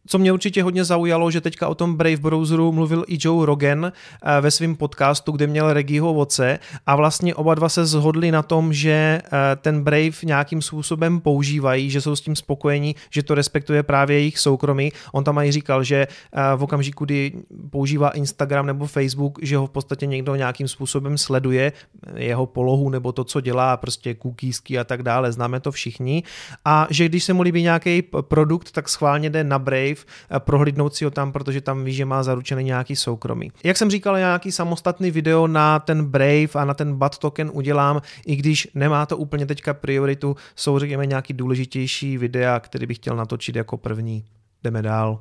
Co 0.06 0.18
mě 0.18 0.32
určitě 0.32 0.62
hodně 0.62 0.84
zaujalo, 0.84 1.30
že 1.30 1.40
teďka 1.40 1.68
o 1.68 1.74
tom 1.74 1.96
Brave 1.96 2.16
browseru 2.16 2.72
mluvil 2.72 3.04
i 3.08 3.18
Joe 3.20 3.46
Rogan 3.46 3.92
eh, 3.92 4.40
ve 4.40 4.50
svém 4.50 4.76
podcastu, 4.76 5.32
kde 5.32 5.46
měl 5.46 5.72
Regiho 5.72 6.14
Voce 6.14 6.58
a 6.86 6.96
vlastně 6.96 7.34
oba 7.34 7.54
dva 7.54 7.68
se 7.68 7.86
zhodli 7.86 8.30
na 8.30 8.42
tom, 8.42 8.72
že 8.72 9.20
eh, 9.24 9.30
ten 9.56 9.84
Brave 9.84 10.22
nějakým 10.24 10.62
způsobem 10.62 11.20
používají, 11.20 11.90
že 11.90 12.00
jsou 12.00 12.16
s 12.16 12.20
tím 12.20 12.36
spokojení, 12.36 12.96
že 13.10 13.22
to 13.22 13.34
respektuje 13.34 13.82
právě 13.82 14.16
jejich 14.16 14.38
soukromí. 14.38 14.92
On 15.12 15.24
tam 15.24 15.38
i 15.38 15.52
říkal, 15.52 15.84
že 15.84 16.06
eh, 16.06 16.56
v 16.56 16.62
okamžiku, 16.62 17.04
kdy 17.04 17.32
používá 17.70 18.10
Instagram 18.10 18.66
nebo 18.66 18.86
Facebook, 18.86 19.38
že 19.42 19.56
ho 19.56 19.66
v 19.66 19.70
podstatě 19.70 20.06
někdo 20.06 20.36
nějakým 20.36 20.68
způsobem 20.68 21.18
sleduje, 21.18 21.72
jeho 22.16 22.46
polohu 22.46 22.90
nebo 22.90 23.12
to, 23.12 23.24
co 23.24 23.40
dělá, 23.40 23.76
prostě 23.76 24.14
cookiesky 24.14 24.78
a 24.78 24.84
tak 24.84 25.01
dále, 25.02 25.32
známe 25.32 25.60
to 25.60 25.72
všichni. 25.72 26.22
A 26.64 26.86
že 26.90 27.08
když 27.08 27.24
se 27.24 27.32
mu 27.32 27.42
líbí 27.42 27.62
nějaký 27.62 28.02
produkt, 28.20 28.70
tak 28.70 28.88
schválně 28.88 29.30
jde 29.30 29.44
na 29.44 29.58
Brave, 29.58 29.94
prohlídnout 30.38 30.94
si 30.94 31.04
ho 31.04 31.10
tam, 31.10 31.32
protože 31.32 31.60
tam 31.60 31.84
ví, 31.84 31.92
že 31.92 32.04
má 32.04 32.22
zaručený 32.22 32.64
nějaký 32.64 32.96
soukromí. 32.96 33.52
Jak 33.64 33.76
jsem 33.76 33.90
říkal, 33.90 34.18
nějaký 34.18 34.52
samostatný 34.52 35.10
video 35.10 35.46
na 35.46 35.78
ten 35.78 36.04
Brave 36.04 36.48
a 36.54 36.64
na 36.64 36.74
ten 36.74 36.94
BAT 36.94 37.18
token 37.18 37.50
udělám, 37.52 38.02
i 38.26 38.36
když 38.36 38.68
nemá 38.74 39.06
to 39.06 39.16
úplně 39.16 39.46
teďka 39.46 39.74
prioritu, 39.74 40.36
jsou 40.56 40.78
řekněme 40.78 41.06
nějaký 41.06 41.32
důležitější 41.32 42.18
videa, 42.18 42.60
který 42.60 42.86
bych 42.86 42.96
chtěl 42.96 43.16
natočit 43.16 43.56
jako 43.56 43.76
první. 43.76 44.24
Jdeme 44.62 44.82
dál. 44.82 45.20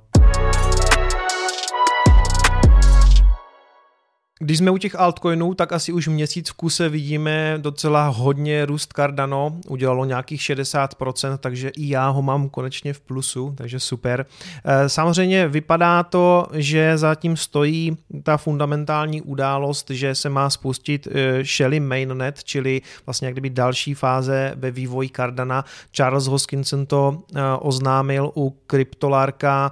Když 4.43 4.57
jsme 4.57 4.71
u 4.71 4.77
těch 4.77 4.99
altcoinů, 4.99 5.53
tak 5.53 5.73
asi 5.73 5.93
už 5.93 6.07
měsíc 6.07 6.49
v 6.49 6.53
kuse 6.53 6.89
vidíme 6.89 7.57
docela 7.57 8.07
hodně 8.07 8.65
růst 8.65 8.93
Cardano, 8.95 9.59
udělalo 9.67 10.05
nějakých 10.05 10.41
60%, 10.41 11.37
takže 11.37 11.69
i 11.69 11.89
já 11.89 12.09
ho 12.09 12.21
mám 12.21 12.49
konečně 12.49 12.93
v 12.93 13.01
plusu, 13.01 13.53
takže 13.57 13.79
super. 13.79 14.25
Eh, 14.65 14.89
samozřejmě 14.89 15.47
vypadá 15.47 16.03
to, 16.03 16.47
že 16.53 16.97
zatím 16.97 17.37
stojí 17.37 17.97
ta 18.23 18.37
fundamentální 18.37 19.21
událost, 19.21 19.89
že 19.89 20.15
se 20.15 20.29
má 20.29 20.49
spustit 20.49 21.07
eh, 21.11 21.45
Shelly 21.45 21.79
Mainnet, 21.79 22.43
čili 22.43 22.81
vlastně 23.05 23.25
jak 23.25 23.33
kdyby 23.33 23.49
další 23.49 23.93
fáze 23.93 24.53
ve 24.55 24.71
vývoji 24.71 25.09
Cardana. 25.09 25.65
Charles 25.91 26.27
Hoskinson 26.27 26.85
to 26.85 27.17
eh, 27.35 27.39
oznámil 27.59 28.31
u 28.35 28.49
Kryptolarka 28.67 29.71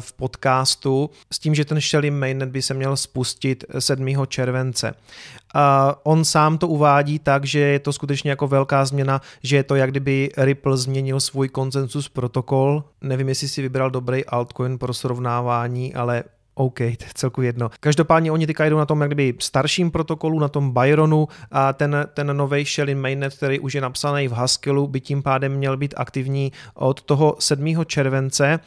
v 0.00 0.12
podcastu 0.12 1.10
s 1.32 1.38
tím, 1.38 1.54
že 1.54 1.64
ten 1.64 1.80
Shelly 1.80 2.10
Mainnet 2.10 2.48
by 2.48 2.62
se 2.62 2.74
měl 2.74 2.96
spustit 2.96 3.64
7 3.78 4.03
7. 4.12 4.26
července. 4.26 4.94
A 5.54 5.96
on 6.02 6.24
sám 6.24 6.58
to 6.58 6.68
uvádí 6.68 7.18
tak, 7.18 7.44
že 7.44 7.58
je 7.58 7.78
to 7.78 7.92
skutečně 7.92 8.30
jako 8.30 8.48
velká 8.48 8.84
změna, 8.84 9.20
že 9.42 9.56
je 9.56 9.62
to 9.62 9.74
jak 9.74 9.90
kdyby 9.90 10.30
Ripple 10.36 10.76
změnil 10.76 11.20
svůj 11.20 11.48
konsensus 11.48 12.08
protokol. 12.08 12.84
Nevím, 13.00 13.28
jestli 13.28 13.48
si 13.48 13.62
vybral 13.62 13.90
dobrý 13.90 14.24
altcoin 14.24 14.78
pro 14.78 14.94
srovnávání, 14.94 15.94
ale 15.94 16.24
OK, 16.54 16.78
to 16.78 16.84
je 16.84 16.96
celku 17.14 17.42
jedno. 17.42 17.70
Každopádně 17.80 18.32
oni 18.32 18.46
teďka 18.46 18.66
jdou 18.66 18.78
na 18.78 18.86
tom 18.86 19.00
jak 19.00 19.08
kdyby 19.08 19.34
starším 19.38 19.90
protokolu, 19.90 20.38
na 20.38 20.48
tom 20.48 20.70
Byronu 20.70 21.28
a 21.50 21.72
ten, 21.72 22.06
ten 22.14 22.36
nový 22.36 22.64
Shellin 22.64 23.00
mainnet, 23.00 23.34
který 23.34 23.60
už 23.60 23.74
je 23.74 23.80
napsaný 23.80 24.28
v 24.28 24.32
Haskellu, 24.32 24.86
by 24.86 25.00
tím 25.00 25.22
pádem 25.22 25.52
měl 25.52 25.76
být 25.76 25.94
aktivní 25.96 26.52
od 26.74 27.02
toho 27.02 27.36
7. 27.38 27.84
července. 27.86 28.60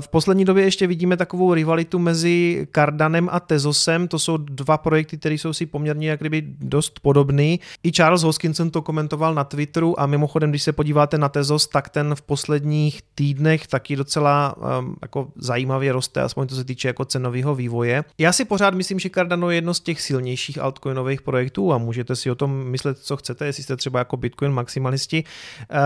V 0.00 0.08
poslední 0.08 0.44
době 0.44 0.64
ještě 0.64 0.86
vidíme 0.86 1.16
takovou 1.16 1.54
rivalitu 1.54 1.98
mezi 1.98 2.66
Cardanem 2.74 3.28
a 3.32 3.40
Tezosem, 3.40 4.08
to 4.08 4.18
jsou 4.18 4.36
dva 4.36 4.78
projekty, 4.78 5.18
které 5.18 5.34
jsou 5.34 5.52
si 5.52 5.66
poměrně 5.66 6.10
jak 6.10 6.20
kdyby 6.20 6.42
dost 6.60 7.00
podobný. 7.00 7.60
I 7.82 7.92
Charles 7.92 8.22
Hoskinson 8.22 8.70
to 8.70 8.82
komentoval 8.82 9.34
na 9.34 9.44
Twitteru 9.44 10.00
a 10.00 10.06
mimochodem, 10.06 10.50
když 10.50 10.62
se 10.62 10.72
podíváte 10.72 11.18
na 11.18 11.28
Tezos, 11.28 11.66
tak 11.66 11.88
ten 11.88 12.14
v 12.14 12.22
posledních 12.22 13.00
týdnech 13.14 13.66
taky 13.66 13.96
docela 13.96 14.54
um, 14.56 14.96
jako 15.02 15.28
zajímavě 15.36 15.92
roste, 15.92 16.20
aspoň 16.20 16.46
to 16.46 16.54
se 16.54 16.64
týče 16.64 16.88
jako 16.88 17.04
cenového 17.10 17.54
vývoje. 17.54 18.04
Já 18.18 18.32
si 18.32 18.44
pořád 18.44 18.74
myslím, 18.74 18.98
že 18.98 19.10
Cardano 19.10 19.50
je 19.50 19.56
jedno 19.56 19.74
z 19.74 19.80
těch 19.80 20.00
silnějších 20.00 20.58
altcoinových 20.58 21.22
projektů 21.22 21.72
a 21.72 21.78
můžete 21.78 22.16
si 22.16 22.30
o 22.30 22.34
tom 22.34 22.64
myslet, 22.64 22.98
co 22.98 23.16
chcete, 23.16 23.46
jestli 23.46 23.62
jste 23.62 23.76
třeba 23.76 23.98
jako 23.98 24.16
Bitcoin 24.16 24.52
maximalisti. 24.52 25.24
Eh, 25.70 25.76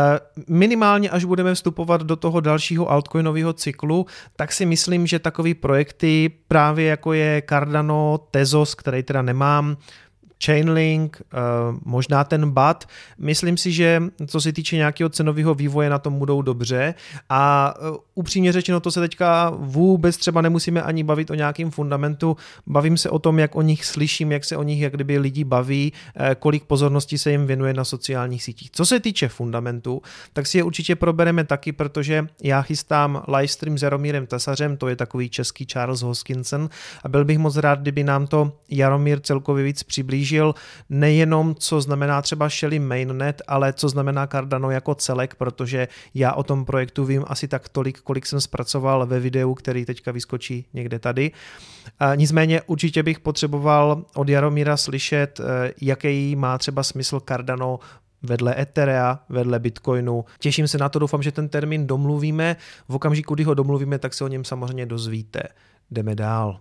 minimálně, 0.48 1.10
až 1.10 1.24
budeme 1.24 1.54
vstupovat 1.54 2.02
do 2.02 2.16
toho 2.16 2.40
dalšího 2.40 2.90
altcoinového 2.90 3.52
cyklu, 3.52 4.06
tak 4.36 4.52
si 4.52 4.66
myslím, 4.66 5.06
že 5.06 5.18
takový 5.18 5.54
projekty 5.54 6.30
právě 6.48 6.86
jako 6.86 7.12
je 7.12 7.42
Cardano, 7.48 8.20
Tezos, 8.30 8.74
který 8.74 9.02
teda 9.02 9.22
nemám, 9.22 9.76
Chainlink, 10.44 11.22
eh, 11.22 11.36
možná 11.84 12.24
ten 12.24 12.50
BAT. 12.50 12.84
Myslím 13.18 13.56
si, 13.56 13.72
že 13.72 14.02
co 14.26 14.40
se 14.40 14.52
týče 14.52 14.76
nějakého 14.76 15.10
cenového 15.10 15.54
vývoje, 15.54 15.90
na 15.90 15.98
tom 15.98 16.18
budou 16.18 16.42
dobře 16.42 16.94
a 17.28 17.74
eh, 17.76 17.98
upřímně 18.14 18.52
řečeno, 18.52 18.80
to 18.80 18.90
se 18.90 19.00
teďka 19.00 19.52
vůbec 19.56 20.16
třeba 20.16 20.40
nemusíme 20.40 20.82
ani 20.82 21.04
bavit 21.04 21.30
o 21.30 21.34
nějakém 21.34 21.70
fundamentu, 21.70 22.36
bavím 22.66 22.96
se 22.96 23.10
o 23.10 23.18
tom, 23.18 23.38
jak 23.38 23.56
o 23.56 23.62
nich 23.62 23.84
slyším, 23.84 24.32
jak 24.32 24.44
se 24.44 24.56
o 24.56 24.62
nich 24.62 24.80
jak 24.80 24.92
kdyby 24.92 25.18
lidi 25.18 25.44
baví, 25.44 25.92
eh, 26.16 26.34
kolik 26.38 26.64
pozornosti 26.64 27.18
se 27.18 27.30
jim 27.30 27.46
věnuje 27.46 27.74
na 27.74 27.84
sociálních 27.84 28.42
sítích. 28.42 28.70
Co 28.70 28.86
se 28.86 29.00
týče 29.00 29.28
fundamentu, 29.28 30.02
tak 30.32 30.46
si 30.46 30.58
je 30.58 30.64
určitě 30.64 30.96
probereme 30.96 31.44
taky, 31.44 31.72
protože 31.72 32.26
já 32.42 32.62
chystám 32.62 33.22
livestream 33.28 33.78
s 33.78 33.82
Jaromírem 33.82 34.26
Tesařem, 34.26 34.76
to 34.76 34.88
je 34.88 34.96
takový 34.96 35.30
český 35.30 35.66
Charles 35.66 36.02
Hoskinson 36.02 36.68
a 37.04 37.08
byl 37.08 37.24
bych 37.24 37.38
moc 37.38 37.56
rád, 37.56 37.80
kdyby 37.80 38.04
nám 38.04 38.26
to 38.26 38.52
Jaromír 38.70 39.20
celkově 39.20 39.64
víc 39.64 39.82
přiblížil 39.82 40.33
přiblížil 40.34 40.54
nejenom, 40.88 41.54
co 41.54 41.80
znamená 41.80 42.22
třeba 42.22 42.48
Shelly 42.48 42.78
Mainnet, 42.78 43.42
ale 43.46 43.72
co 43.72 43.88
znamená 43.88 44.26
Cardano 44.26 44.70
jako 44.70 44.94
celek, 44.94 45.34
protože 45.34 45.88
já 46.14 46.32
o 46.32 46.42
tom 46.42 46.64
projektu 46.64 47.04
vím 47.04 47.24
asi 47.26 47.48
tak 47.48 47.68
tolik, 47.68 48.00
kolik 48.00 48.26
jsem 48.26 48.40
zpracoval 48.40 49.06
ve 49.06 49.20
videu, 49.20 49.54
který 49.54 49.84
teďka 49.84 50.12
vyskočí 50.12 50.66
někde 50.74 50.98
tady. 50.98 51.32
Nicméně 52.16 52.62
určitě 52.66 53.02
bych 53.02 53.20
potřeboval 53.20 54.04
od 54.14 54.28
Jaromíra 54.28 54.76
slyšet, 54.76 55.40
e, 55.40 55.72
jaký 55.80 56.36
má 56.36 56.58
třeba 56.58 56.82
smysl 56.82 57.20
Cardano 57.20 57.78
vedle 58.22 58.54
Etherea, 58.58 59.18
vedle 59.28 59.58
Bitcoinu. 59.58 60.24
Těším 60.38 60.68
se 60.68 60.78
na 60.78 60.88
to, 60.88 60.98
doufám, 60.98 61.22
že 61.22 61.32
ten 61.32 61.48
termín 61.48 61.86
domluvíme. 61.86 62.56
V 62.88 62.94
okamžiku, 62.94 63.34
kdy 63.34 63.44
ho 63.44 63.54
domluvíme, 63.54 63.98
tak 63.98 64.14
se 64.14 64.24
o 64.24 64.28
něm 64.28 64.44
samozřejmě 64.44 64.86
dozvíte. 64.86 65.40
Jdeme 65.90 66.14
dál. 66.14 66.60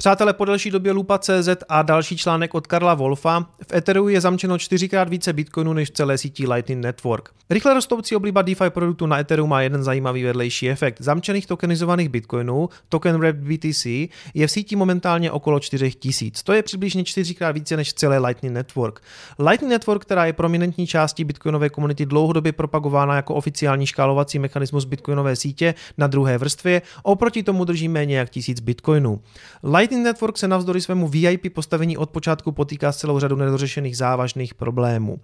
Přátelé, 0.00 0.32
po 0.32 0.44
delší 0.44 0.70
době 0.70 0.92
Lupa 0.92 1.18
CZ 1.18 1.48
a 1.68 1.82
další 1.82 2.16
článek 2.16 2.54
od 2.54 2.66
Karla 2.66 2.94
Wolfa. 2.94 3.46
V 3.68 3.74
Ethereum 3.74 4.08
je 4.08 4.20
zamčeno 4.20 4.58
čtyřikrát 4.58 5.08
více 5.08 5.32
bitcoinů 5.32 5.72
než 5.72 5.88
v 5.88 5.92
celé 5.92 6.18
síti 6.18 6.48
Lightning 6.48 6.84
Network. 6.84 7.28
Rychle 7.50 7.74
rostoucí 7.74 8.16
obliba 8.16 8.42
DeFi 8.42 8.70
produktů 8.70 9.06
na 9.06 9.18
Ethereum 9.18 9.50
má 9.50 9.62
jeden 9.62 9.82
zajímavý 9.82 10.22
vedlejší 10.22 10.70
efekt. 10.70 10.96
Zamčených 11.00 11.46
tokenizovaných 11.46 12.08
bitcoinů, 12.08 12.68
token 12.88 13.18
Wrapped 13.18 13.42
BTC, 13.42 13.86
je 14.34 14.46
v 14.46 14.50
síti 14.50 14.76
momentálně 14.76 15.30
okolo 15.30 15.60
4000. 15.60 16.42
To 16.44 16.52
je 16.52 16.62
přibližně 16.62 17.04
čtyřikrát 17.04 17.52
více 17.52 17.76
než 17.76 17.88
v 17.88 17.94
celé 17.94 18.18
Lightning 18.18 18.54
Network. 18.54 19.00
Lightning 19.38 19.70
Network, 19.70 20.02
která 20.02 20.26
je 20.26 20.32
prominentní 20.32 20.86
částí 20.86 21.24
bitcoinové 21.24 21.70
komunity 21.70 22.06
dlouhodobě 22.06 22.52
propagována 22.52 23.16
jako 23.16 23.34
oficiální 23.34 23.86
škálovací 23.86 24.38
mechanismus 24.38 24.84
bitcoinové 24.84 25.36
sítě 25.36 25.74
na 25.98 26.06
druhé 26.06 26.38
vrstvě, 26.38 26.82
oproti 27.02 27.42
tomu 27.42 27.64
drží 27.64 27.88
méně 27.88 28.18
jak 28.18 28.30
tisíc 28.30 28.60
bitcoinů. 28.60 29.20
Light 29.62 29.89
Lightning 29.90 30.06
Network 30.06 30.38
se 30.38 30.48
navzdory 30.48 30.80
svému 30.80 31.08
VIP 31.08 31.54
postavení 31.54 31.96
od 31.96 32.10
počátku 32.10 32.52
potýká 32.52 32.92
s 32.92 32.96
celou 32.96 33.18
řadou 33.18 33.36
nedořešených 33.36 33.96
závažných 33.96 34.54
problémů. 34.54 35.20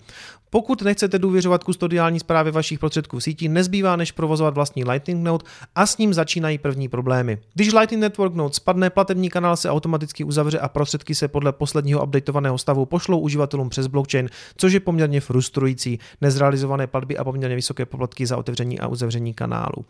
Pokud 0.51 0.83
nechcete 0.83 1.19
důvěřovat 1.19 1.65
kustodiální 1.65 2.21
zprávě 2.21 2.53
vašich 2.53 2.79
prostředků 2.79 3.19
v 3.19 3.23
síti, 3.23 3.49
nezbývá 3.49 3.97
než 3.97 4.13
provozovat 4.13 4.55
vlastní 4.55 4.85
Lightning 4.85 5.25
Node 5.25 5.45
a 5.75 5.87
s 5.87 5.99
ním 5.99 6.15
začínají 6.15 6.59
první 6.59 6.89
problémy. 6.89 7.39
Když 7.55 7.73
Lightning 7.73 8.01
Network 8.01 8.35
Node 8.35 8.55
spadne, 8.55 8.91
platební 8.91 9.31
kanál 9.31 9.57
se 9.57 9.71
automaticky 9.71 10.25
uzavře 10.25 10.59
a 10.59 10.69
prostředky 10.69 11.15
se 11.15 11.29
podle 11.29 11.53
posledního 11.53 12.05
updateovaného 12.05 12.59
stavu 12.59 12.87
pošlou 12.87 13.19
uživatelům 13.19 13.69
přes 13.69 13.87
blockchain, 13.87 14.29
což 14.57 14.73
je 14.73 14.81
poměrně 14.81 15.21
frustrující. 15.21 15.99
Nezrealizované 16.21 16.87
platby 16.87 17.17
a 17.17 17.25
poměrně 17.25 17.57
vysoké 17.57 17.87
poplatky 17.87 18.27
za 18.27 18.37
otevření 18.37 18.81
a 18.81 18.87
uzavření 18.87 19.35
kanálu. 19.35 19.85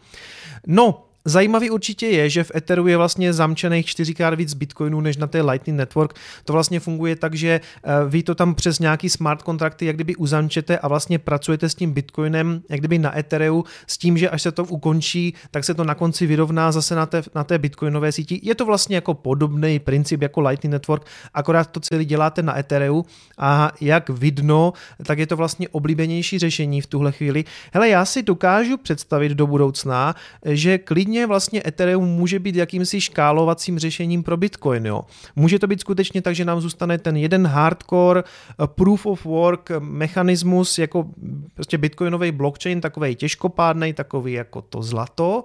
No, 0.67 1.06
Zajímavý 1.29 1.71
určitě 1.71 2.07
je, 2.07 2.31
že 2.31 2.45
v 2.45 2.53
Etheru 2.55 2.87
je 2.87 2.97
vlastně 2.97 3.33
zamčených 3.33 3.87
čtyřikrát 3.87 4.35
víc 4.35 4.55
bitcoinů 4.55 5.01
než 5.01 5.17
na 5.17 5.27
té 5.27 5.43
Lightning 5.43 5.79
Network. 5.79 6.15
To 6.45 6.53
vlastně 6.53 6.81
funguje 6.81 7.17
tak, 7.17 7.35
že 7.35 7.61
eh, 7.61 7.91
vy 8.09 8.23
to 8.23 8.35
tam 8.35 8.55
přes 8.55 8.79
nějaký 8.79 9.09
smart 9.09 9.43
kontrakty 9.43 9.87
jak 9.87 9.97
kdyby 9.97 10.17
uzamčete 10.17 10.79
a 10.79 10.89
vlastně 10.89 11.19
pracujete 11.19 11.69
s 11.69 11.75
tím 11.75 11.93
bitcoinem 11.93 12.62
jak 12.69 12.81
kdyby 12.81 12.99
na 12.99 13.19
Ethereum 13.19 13.65
s 13.87 13.99
tím, 13.99 14.19
že 14.19 14.31
až 14.31 14.43
se 14.43 14.53
to 14.53 14.65
ukončí, 14.65 15.35
tak 15.51 15.65
se 15.65 15.75
to 15.75 15.85
na 15.85 15.95
konci 15.95 16.27
vyrovná 16.27 16.73
zase 16.73 16.95
na 16.95 17.07
té, 17.07 17.23
na 17.35 17.45
té 17.45 17.59
bitcoinové 17.59 18.12
síti. 18.12 18.41
Je 18.43 18.55
to 18.55 18.67
vlastně 18.67 18.97
jako 18.97 19.15
podobný 19.15 19.79
princip 19.79 20.23
jako 20.23 20.41
Lightning 20.41 20.73
Network, 20.73 21.07
akorát 21.35 21.71
to 21.71 21.81
celé 21.81 22.05
děláte 22.05 22.43
na 22.43 22.59
Ethereum 22.59 23.05
a 23.39 23.73
jak 23.81 24.11
vidno, 24.11 24.73
tak 25.07 25.19
je 25.19 25.27
to 25.27 25.37
vlastně 25.37 25.69
oblíbenější 25.69 26.39
řešení 26.39 26.81
v 26.81 26.87
tuhle 26.87 27.12
chvíli. 27.12 27.45
Hele, 27.73 27.89
já 27.89 28.05
si 28.05 28.23
dokážu 28.23 28.77
představit 28.77 29.33
do 29.33 29.47
budoucna, 29.47 30.15
že 30.45 30.79
klidně 30.79 31.15
mě 31.16 31.26
vlastně 31.26 31.62
Ethereum 31.66 32.09
může 32.09 32.38
být 32.38 32.57
jakýmsi 32.57 33.00
škálovacím 33.00 33.79
řešením 33.79 34.22
pro 34.22 34.37
Bitcoin. 34.37 34.87
Jo. 34.87 35.02
Může 35.37 35.59
to 35.59 35.66
být 35.66 35.81
skutečně 35.81 36.22
tak, 36.22 36.35
že 36.35 36.44
nám 36.44 36.61
zůstane 36.61 36.98
ten 36.98 37.16
jeden 37.16 37.46
hardcore 37.46 38.20
eh, 38.20 38.66
proof 38.66 39.07
of 39.07 39.24
work 39.24 39.70
mechanismus 39.79 40.79
jako 40.79 41.09
prostě 41.55 41.79
bitcoinový 41.79 42.33
blockchain, 42.33 42.81
takový 42.81 43.14
těžkopádný, 43.14 43.92
takový 43.92 44.33
jako 44.33 44.62
to 44.62 44.83
zlato, 44.83 45.44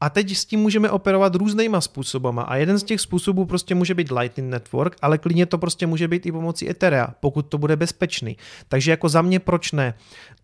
a 0.00 0.10
teď 0.10 0.36
s 0.36 0.44
tím 0.44 0.60
můžeme 0.60 0.90
operovat 0.90 1.34
různýma 1.34 1.80
způsobama 1.80 2.42
a 2.42 2.56
jeden 2.56 2.78
z 2.78 2.82
těch 2.82 3.00
způsobů 3.00 3.46
prostě 3.46 3.74
může 3.74 3.94
být 3.94 4.10
Lightning 4.10 4.50
Network, 4.50 4.96
ale 5.02 5.18
klidně 5.18 5.46
to 5.46 5.58
prostě 5.58 5.86
může 5.86 6.08
být 6.08 6.26
i 6.26 6.32
pomocí 6.32 6.70
Etherea, 6.70 7.08
pokud 7.20 7.42
to 7.42 7.58
bude 7.58 7.76
bezpečný. 7.76 8.36
Takže 8.68 8.90
jako 8.90 9.08
za 9.08 9.22
mě 9.22 9.38
proč 9.38 9.72
ne? 9.72 9.94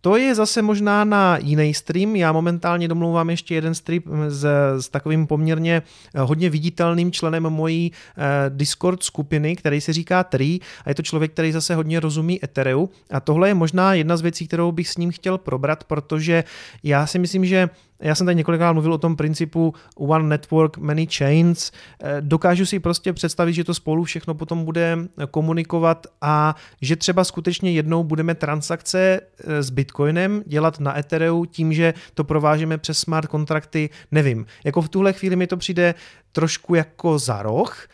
To 0.01 0.17
je 0.17 0.35
zase 0.35 0.63
možná 0.63 1.05
na 1.05 1.39
jiný 1.39 1.75
stream. 1.75 2.17
Já 2.17 2.33
momentálně 2.33 2.89
domlouvám 2.89 3.31
ještě 3.31 3.55
jeden 3.55 3.75
stream 3.75 4.03
s, 4.29 4.47
s 4.81 4.89
takovým 4.89 5.27
poměrně 5.27 5.83
eh, 6.15 6.21
hodně 6.21 6.51
viditelným 6.51 7.13
členem 7.13 7.43
mojí 7.43 7.93
eh, 7.93 8.23
Discord 8.49 9.03
skupiny, 9.03 9.57
který 9.57 9.81
se 9.81 9.93
říká 9.93 10.25
Tree 10.25 10.59
a 10.85 10.89
je 10.89 10.95
to 10.95 11.03
člověk, 11.03 11.33
který 11.33 11.53
zase 11.53 11.75
hodně 11.75 12.01
rozumí 12.01 12.45
Ethereu 12.45 12.89
a 13.11 13.21
tohle 13.21 13.49
je 13.49 13.55
možná 13.55 13.95
jedna 13.95 14.17
z 14.17 14.21
věcí, 14.21 14.49
kterou 14.49 14.73
bych 14.73 14.89
s 14.89 14.97
ním 14.97 15.11
chtěl 15.11 15.39
probrat, 15.39 15.85
protože 15.85 16.45
já 16.83 17.07
si 17.07 17.19
myslím, 17.19 17.45
že 17.45 17.69
já 18.05 18.15
jsem 18.15 18.27
tady 18.27 18.35
několikrát 18.35 18.73
mluvil 18.73 18.93
o 18.93 18.99
tom 18.99 19.17
principu 19.17 19.75
one 19.97 20.29
network, 20.29 20.79
many 20.79 21.07
chains, 21.07 21.73
eh, 22.01 22.17
dokážu 22.21 22.67
si 22.67 22.81
prostě 22.81 23.13
představit, 23.13 23.53
že 23.53 23.65
to 23.65 23.75
spolu 23.75 24.05
všechno 24.05 24.35
potom 24.35 24.65
bude 24.65 24.99
komunikovat 25.31 26.07
a 26.21 26.57
že 26.83 26.97
třeba 26.97 27.25
skutečně 27.25 27.73
jednou 27.73 28.05
budeme 28.05 28.35
transakce 28.35 29.21
eh, 29.21 29.63
s 29.63 29.71
Bitcoinem 29.71 30.43
dělat 30.47 30.81
na 30.81 30.99
Ethereum 30.99 31.47
tím, 31.47 31.73
že 31.73 31.95
to 32.15 32.25
provážeme 32.25 32.79
přes 32.79 32.99
smart 32.99 33.29
kontrakty, 33.29 33.91
nevím. 34.11 34.47
Jako 34.65 34.83
v 34.83 34.89
tuhle 34.89 35.13
chvíli 35.13 35.37
mi 35.37 35.47
to 35.47 35.57
přijde 35.57 35.95
trošku 36.33 36.75
jako 36.75 37.19
za 37.19 37.43
roh, 37.43 37.89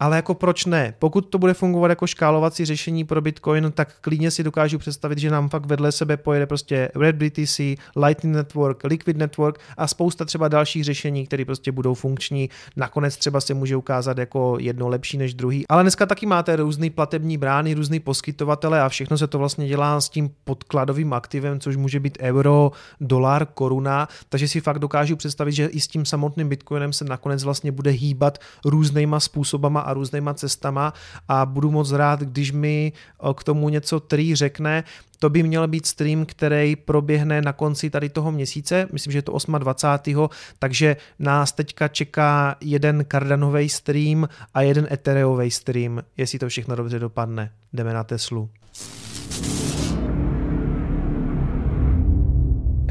ale 0.00 0.16
jako 0.16 0.34
proč 0.34 0.64
ne? 0.64 0.94
Pokud 0.98 1.20
to 1.20 1.38
bude 1.38 1.54
fungovat 1.54 1.88
jako 1.88 2.06
škálovací 2.06 2.64
řešení 2.64 3.04
pro 3.04 3.20
Bitcoin, 3.20 3.72
tak 3.74 3.94
klidně 4.00 4.30
si 4.30 4.42
dokážu 4.42 4.78
představit, 4.78 5.18
že 5.18 5.30
nám 5.30 5.48
fakt 5.48 5.66
vedle 5.66 5.92
sebe 5.92 6.16
pojede 6.16 6.46
prostě 6.46 6.90
Red 6.94 7.16
BTC, 7.16 7.60
Lightning 7.96 8.36
Network, 8.36 8.84
Liquid 8.84 9.16
Network 9.16 9.58
a 9.76 9.86
spousta 9.86 10.24
třeba 10.24 10.48
dalších 10.48 10.84
řešení, 10.84 11.26
které 11.26 11.44
prostě 11.44 11.72
budou 11.72 11.94
funkční. 11.94 12.50
Nakonec 12.76 13.16
třeba 13.16 13.40
se 13.40 13.54
může 13.54 13.76
ukázat 13.76 14.18
jako 14.18 14.56
jedno 14.60 14.88
lepší 14.88 15.18
než 15.18 15.34
druhý. 15.34 15.64
Ale 15.68 15.82
dneska 15.82 16.06
taky 16.06 16.26
máte 16.26 16.56
různý 16.56 16.90
platební 16.90 17.38
brány, 17.38 17.74
různý 17.74 18.00
poskytovatele 18.00 18.80
a 18.80 18.88
všechno 18.88 19.18
se 19.18 19.26
to 19.26 19.38
vlastně 19.38 19.68
dělá 19.68 20.00
s 20.00 20.08
tím 20.08 20.30
podkladovým 20.44 21.12
aktivem, 21.12 21.60
což 21.60 21.76
může 21.76 22.00
být 22.00 22.18
euro, 22.20 22.72
dolar, 23.00 23.46
koruna, 23.54 24.08
takže 24.28 24.48
si 24.48 24.60
fakt 24.60 24.78
dokážu 24.78 25.16
představit, 25.16 25.52
že 25.52 25.66
i 25.66 25.80
s 25.80 25.88
tím 25.88 26.04
samotným 26.04 26.48
Bitcoinem 26.48 26.92
se 26.92 27.04
nakonec 27.04 27.44
vlastně 27.44 27.72
bude 27.72 27.90
hýbat 27.90 28.38
různýma 28.64 29.20
způsobama 29.20 29.83
a 29.84 29.94
různýma 29.94 30.34
cestama 30.34 30.92
a 31.28 31.46
budu 31.46 31.70
moc 31.70 31.92
rád, 31.92 32.20
když 32.20 32.52
mi 32.52 32.92
k 33.34 33.44
tomu 33.44 33.68
něco 33.68 34.00
Trý 34.00 34.34
řekne. 34.34 34.84
To 35.18 35.30
by 35.30 35.42
měl 35.42 35.68
být 35.68 35.86
stream, 35.86 36.26
který 36.26 36.76
proběhne 36.76 37.42
na 37.42 37.52
konci 37.52 37.90
tady 37.90 38.08
toho 38.08 38.32
měsíce, 38.32 38.88
myslím, 38.92 39.12
že 39.12 39.18
je 39.18 39.22
to 39.22 39.38
28. 39.58 40.28
takže 40.58 40.96
nás 41.18 41.52
teďka 41.52 41.88
čeká 41.88 42.56
jeden 42.60 43.04
Cardanový 43.12 43.68
stream 43.68 44.28
a 44.54 44.62
jeden 44.62 44.88
Ethereový 44.90 45.50
stream, 45.50 46.02
jestli 46.16 46.38
to 46.38 46.48
všechno 46.48 46.76
dobře 46.76 46.98
dopadne. 46.98 47.50
Jdeme 47.72 47.94
na 47.94 48.04
Teslu. 48.04 48.50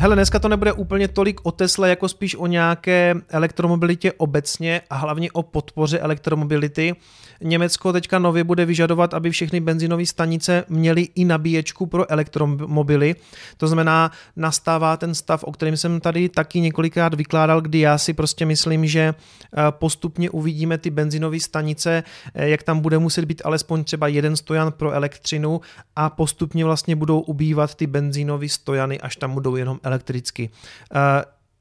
Hele, 0.04 0.16
dneska 0.16 0.40
to 0.40 0.50
nebude 0.50 0.74
úplně 0.74 1.08
tolik 1.08 1.42
o 1.44 1.52
Tesle, 1.52 1.90
jako 1.90 2.10
spíš 2.10 2.36
o 2.36 2.48
nějaké 2.48 3.16
elektromobilitě 3.30 4.14
obecně 4.14 4.82
a 4.90 4.96
hlavně 4.96 5.32
o 5.32 5.44
podpoře 5.44 6.00
elektromobility. 6.00 6.96
Německo 7.44 7.94
teďka 7.94 8.20
nově 8.20 8.44
bude 8.44 8.66
vyžadovat, 8.66 9.14
aby 9.14 9.32
všechny 9.32 9.60
benzinové 9.60 10.06
stanice 10.06 10.64
měly 10.70 11.08
i 11.16 11.26
nabíječku 11.26 11.86
pro 11.86 12.12
elektromobily. 12.12 13.16
To 13.58 13.68
znamená, 13.68 14.12
nastává 14.36 14.98
ten 14.98 15.16
stav, 15.16 15.44
o 15.44 15.52
kterém 15.52 15.78
jsem 15.78 16.00
tady 16.00 16.30
taky 16.30 16.60
několikrát 16.60 17.14
vykládal, 17.14 17.62
kdy 17.62 17.80
já 17.80 17.98
si 17.98 18.14
prostě 18.14 18.46
myslím, 18.46 18.86
že 18.86 19.02
eh, 19.10 19.58
postupně 19.70 20.30
uvidíme 20.30 20.78
ty 20.78 20.90
benzinové 20.90 21.40
stanice, 21.40 22.04
eh, 22.34 22.50
jak 22.50 22.64
tam 22.64 22.80
bude 22.80 23.00
muset 23.00 23.26
být 23.26 23.42
alespoň 23.46 23.84
třeba 23.84 24.08
jeden 24.08 24.36
stojan 24.36 24.72
pro 24.72 24.92
elektřinu 24.92 25.62
a 25.96 26.10
postupně 26.10 26.66
vlastně 26.66 26.96
budou 26.96 27.20
ubývat 27.20 27.76
ty 27.76 27.88
benzínové 27.88 28.50
stojany, 28.50 29.00
až 29.00 29.16
tam 29.16 29.34
budou 29.34 29.56
jenom 29.56 29.80
elektricky. 29.94 30.50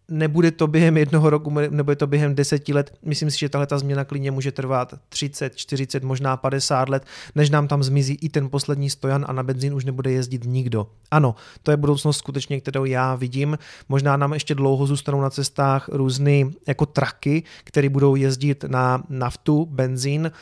Nebude 0.08 0.50
to 0.50 0.66
během 0.66 0.96
jednoho 0.96 1.30
roku, 1.30 1.54
nebo 1.70 1.92
je 1.92 1.96
to 1.96 2.06
během 2.06 2.34
deseti 2.34 2.74
let. 2.74 2.94
Myslím 3.02 3.30
si, 3.30 3.38
že 3.38 3.48
tahle 3.48 3.66
ta 3.66 3.78
změna 3.78 4.04
klidně 4.04 4.30
může 4.30 4.52
trvat 4.52 4.94
30, 5.08 5.56
40, 5.56 6.02
možná 6.02 6.36
50 6.36 6.88
let, 6.88 7.04
než 7.34 7.50
nám 7.50 7.68
tam 7.68 7.82
zmizí 7.82 8.18
i 8.20 8.28
ten 8.28 8.50
poslední 8.50 8.90
stojan 8.90 9.24
a 9.28 9.32
na 9.32 9.42
benzín 9.42 9.74
už 9.74 9.84
nebude 9.84 10.10
jezdit 10.10 10.44
nikdo. 10.44 10.86
Ano, 11.10 11.34
to 11.62 11.70
je 11.70 11.76
budoucnost 11.76 12.18
skutečně, 12.18 12.60
kterou 12.60 12.84
já 12.84 13.14
vidím. 13.14 13.58
Možná 13.88 14.16
nám 14.16 14.32
ještě 14.32 14.54
dlouho 14.54 14.86
zůstanou 14.86 15.20
na 15.20 15.30
cestách 15.30 15.88
různé 15.88 16.44
jako 16.66 16.86
traky, 16.86 17.42
které 17.64 17.88
budou 17.88 18.14
jezdit 18.14 18.64
na 18.64 19.02
naftu, 19.08 19.66
benzín. 19.66 20.32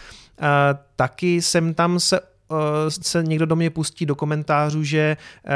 Uh, 0.41 0.47
taky 0.97 1.43
jsem 1.43 1.75
tam 1.75 2.01
se 2.01 2.21
se 2.89 3.23
někdo 3.23 3.47
do 3.47 3.57
mě 3.57 3.71
pustí 3.71 4.07
do 4.07 4.15
komentářů, 4.15 4.85
že, 4.85 5.17
eh, 5.47 5.51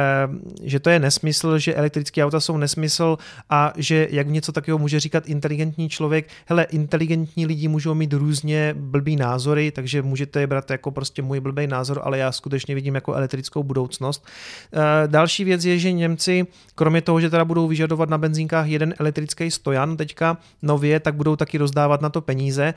že 0.62 0.80
to 0.80 0.90
je 0.90 0.98
nesmysl, 0.98 1.58
že 1.58 1.74
elektrické 1.74 2.24
auta 2.24 2.40
jsou 2.40 2.56
nesmysl 2.56 3.18
a 3.50 3.72
že 3.76 4.08
jak 4.10 4.28
něco 4.28 4.52
takového 4.52 4.78
může 4.78 5.00
říkat 5.00 5.28
inteligentní 5.28 5.88
člověk. 5.88 6.28
Hele, 6.46 6.64
inteligentní 6.64 7.46
lidi 7.46 7.68
můžou 7.68 7.94
mít 7.94 8.12
různě 8.12 8.74
blbý 8.78 9.16
názory, 9.16 9.70
takže 9.70 10.02
můžete 10.02 10.40
je 10.40 10.46
brát 10.46 10.70
jako 10.70 10.90
prostě 10.90 11.22
můj 11.22 11.40
blbý 11.40 11.66
názor, 11.66 12.00
ale 12.04 12.18
já 12.18 12.32
skutečně 12.32 12.74
vidím 12.74 12.94
jako 12.94 13.14
elektrickou 13.14 13.62
budoucnost. 13.62 14.26
Eh, 14.72 15.08
další 15.08 15.44
věc 15.44 15.64
je, 15.64 15.78
že 15.78 15.92
Němci, 15.92 16.46
kromě 16.74 17.02
toho, 17.02 17.20
že 17.20 17.30
teda 17.30 17.44
budou 17.44 17.68
vyžadovat 17.68 18.08
na 18.08 18.18
benzínkách 18.18 18.66
jeden 18.66 18.94
elektrický 18.98 19.50
stojan 19.50 19.96
teďka 19.96 20.38
nově, 20.62 21.00
tak 21.00 21.14
budou 21.14 21.36
taky 21.36 21.58
rozdávat 21.58 22.00
na 22.00 22.08
to 22.08 22.20
peníze. 22.20 22.74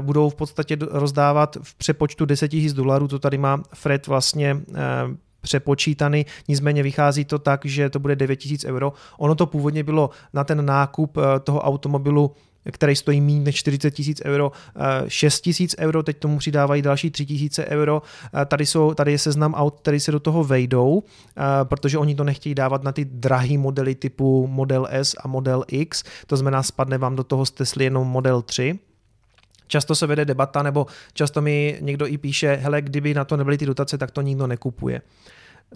Budou 0.00 0.30
v 0.30 0.34
podstatě 0.34 0.76
rozdávat 0.90 1.56
v 1.62 1.74
přepočtu 1.74 2.24
10 2.24 2.52
000 2.52 2.74
dolarů, 2.74 3.08
to 3.08 3.18
tady 3.18 3.38
má 3.38 3.59
Fred 3.74 4.06
vlastně 4.06 4.56
eh, 4.74 4.80
přepočítaný, 5.40 6.26
nicméně 6.48 6.82
vychází 6.82 7.24
to 7.24 7.38
tak, 7.38 7.60
že 7.64 7.90
to 7.90 7.98
bude 7.98 8.16
9000 8.16 8.64
euro. 8.64 8.92
Ono 9.18 9.34
to 9.34 9.46
původně 9.46 9.84
bylo 9.84 10.10
na 10.32 10.44
ten 10.44 10.66
nákup 10.66 11.16
eh, 11.16 11.40
toho 11.40 11.60
automobilu 11.60 12.34
který 12.72 12.96
stojí 12.96 13.20
méně 13.20 13.40
než 13.40 13.56
40 13.56 13.90
tisíc 13.90 14.22
euro, 14.24 14.52
6 15.08 15.38
eh, 15.38 15.42
tisíc 15.42 15.74
euro, 15.78 16.02
teď 16.02 16.18
tomu 16.18 16.38
přidávají 16.38 16.82
další 16.82 17.10
3 17.10 17.26
tisíce 17.26 17.66
euro. 17.66 18.02
Tady, 18.46 18.66
jsou, 18.66 18.94
tady 18.94 19.12
je 19.12 19.18
seznam 19.18 19.54
aut, 19.54 19.80
které 19.80 20.00
se 20.00 20.12
do 20.12 20.20
toho 20.20 20.44
vejdou, 20.44 21.02
protože 21.64 21.98
oni 21.98 22.14
to 22.14 22.24
nechtějí 22.24 22.54
dávat 22.54 22.82
na 22.82 22.92
ty 22.92 23.04
drahé 23.04 23.58
modely 23.58 23.94
typu 23.94 24.46
Model 24.46 24.88
S 24.90 25.16
a 25.24 25.28
Model 25.28 25.64
X, 25.68 26.04
to 26.26 26.36
znamená 26.36 26.62
spadne 26.62 26.98
vám 26.98 27.16
do 27.16 27.24
toho 27.24 27.46
z 27.46 27.50
Tesly 27.50 27.84
jenom 27.84 28.08
Model 28.08 28.42
3 28.42 28.78
často 29.70 29.94
se 29.94 30.06
vede 30.06 30.24
debata, 30.24 30.62
nebo 30.62 30.86
často 31.12 31.40
mi 31.40 31.78
někdo 31.80 32.06
i 32.06 32.18
píše, 32.18 32.54
hele, 32.54 32.82
kdyby 32.82 33.14
na 33.14 33.24
to 33.24 33.36
nebyly 33.36 33.58
ty 33.58 33.66
dotace, 33.66 33.98
tak 33.98 34.10
to 34.10 34.20
nikdo 34.20 34.46
nekupuje. 34.46 35.02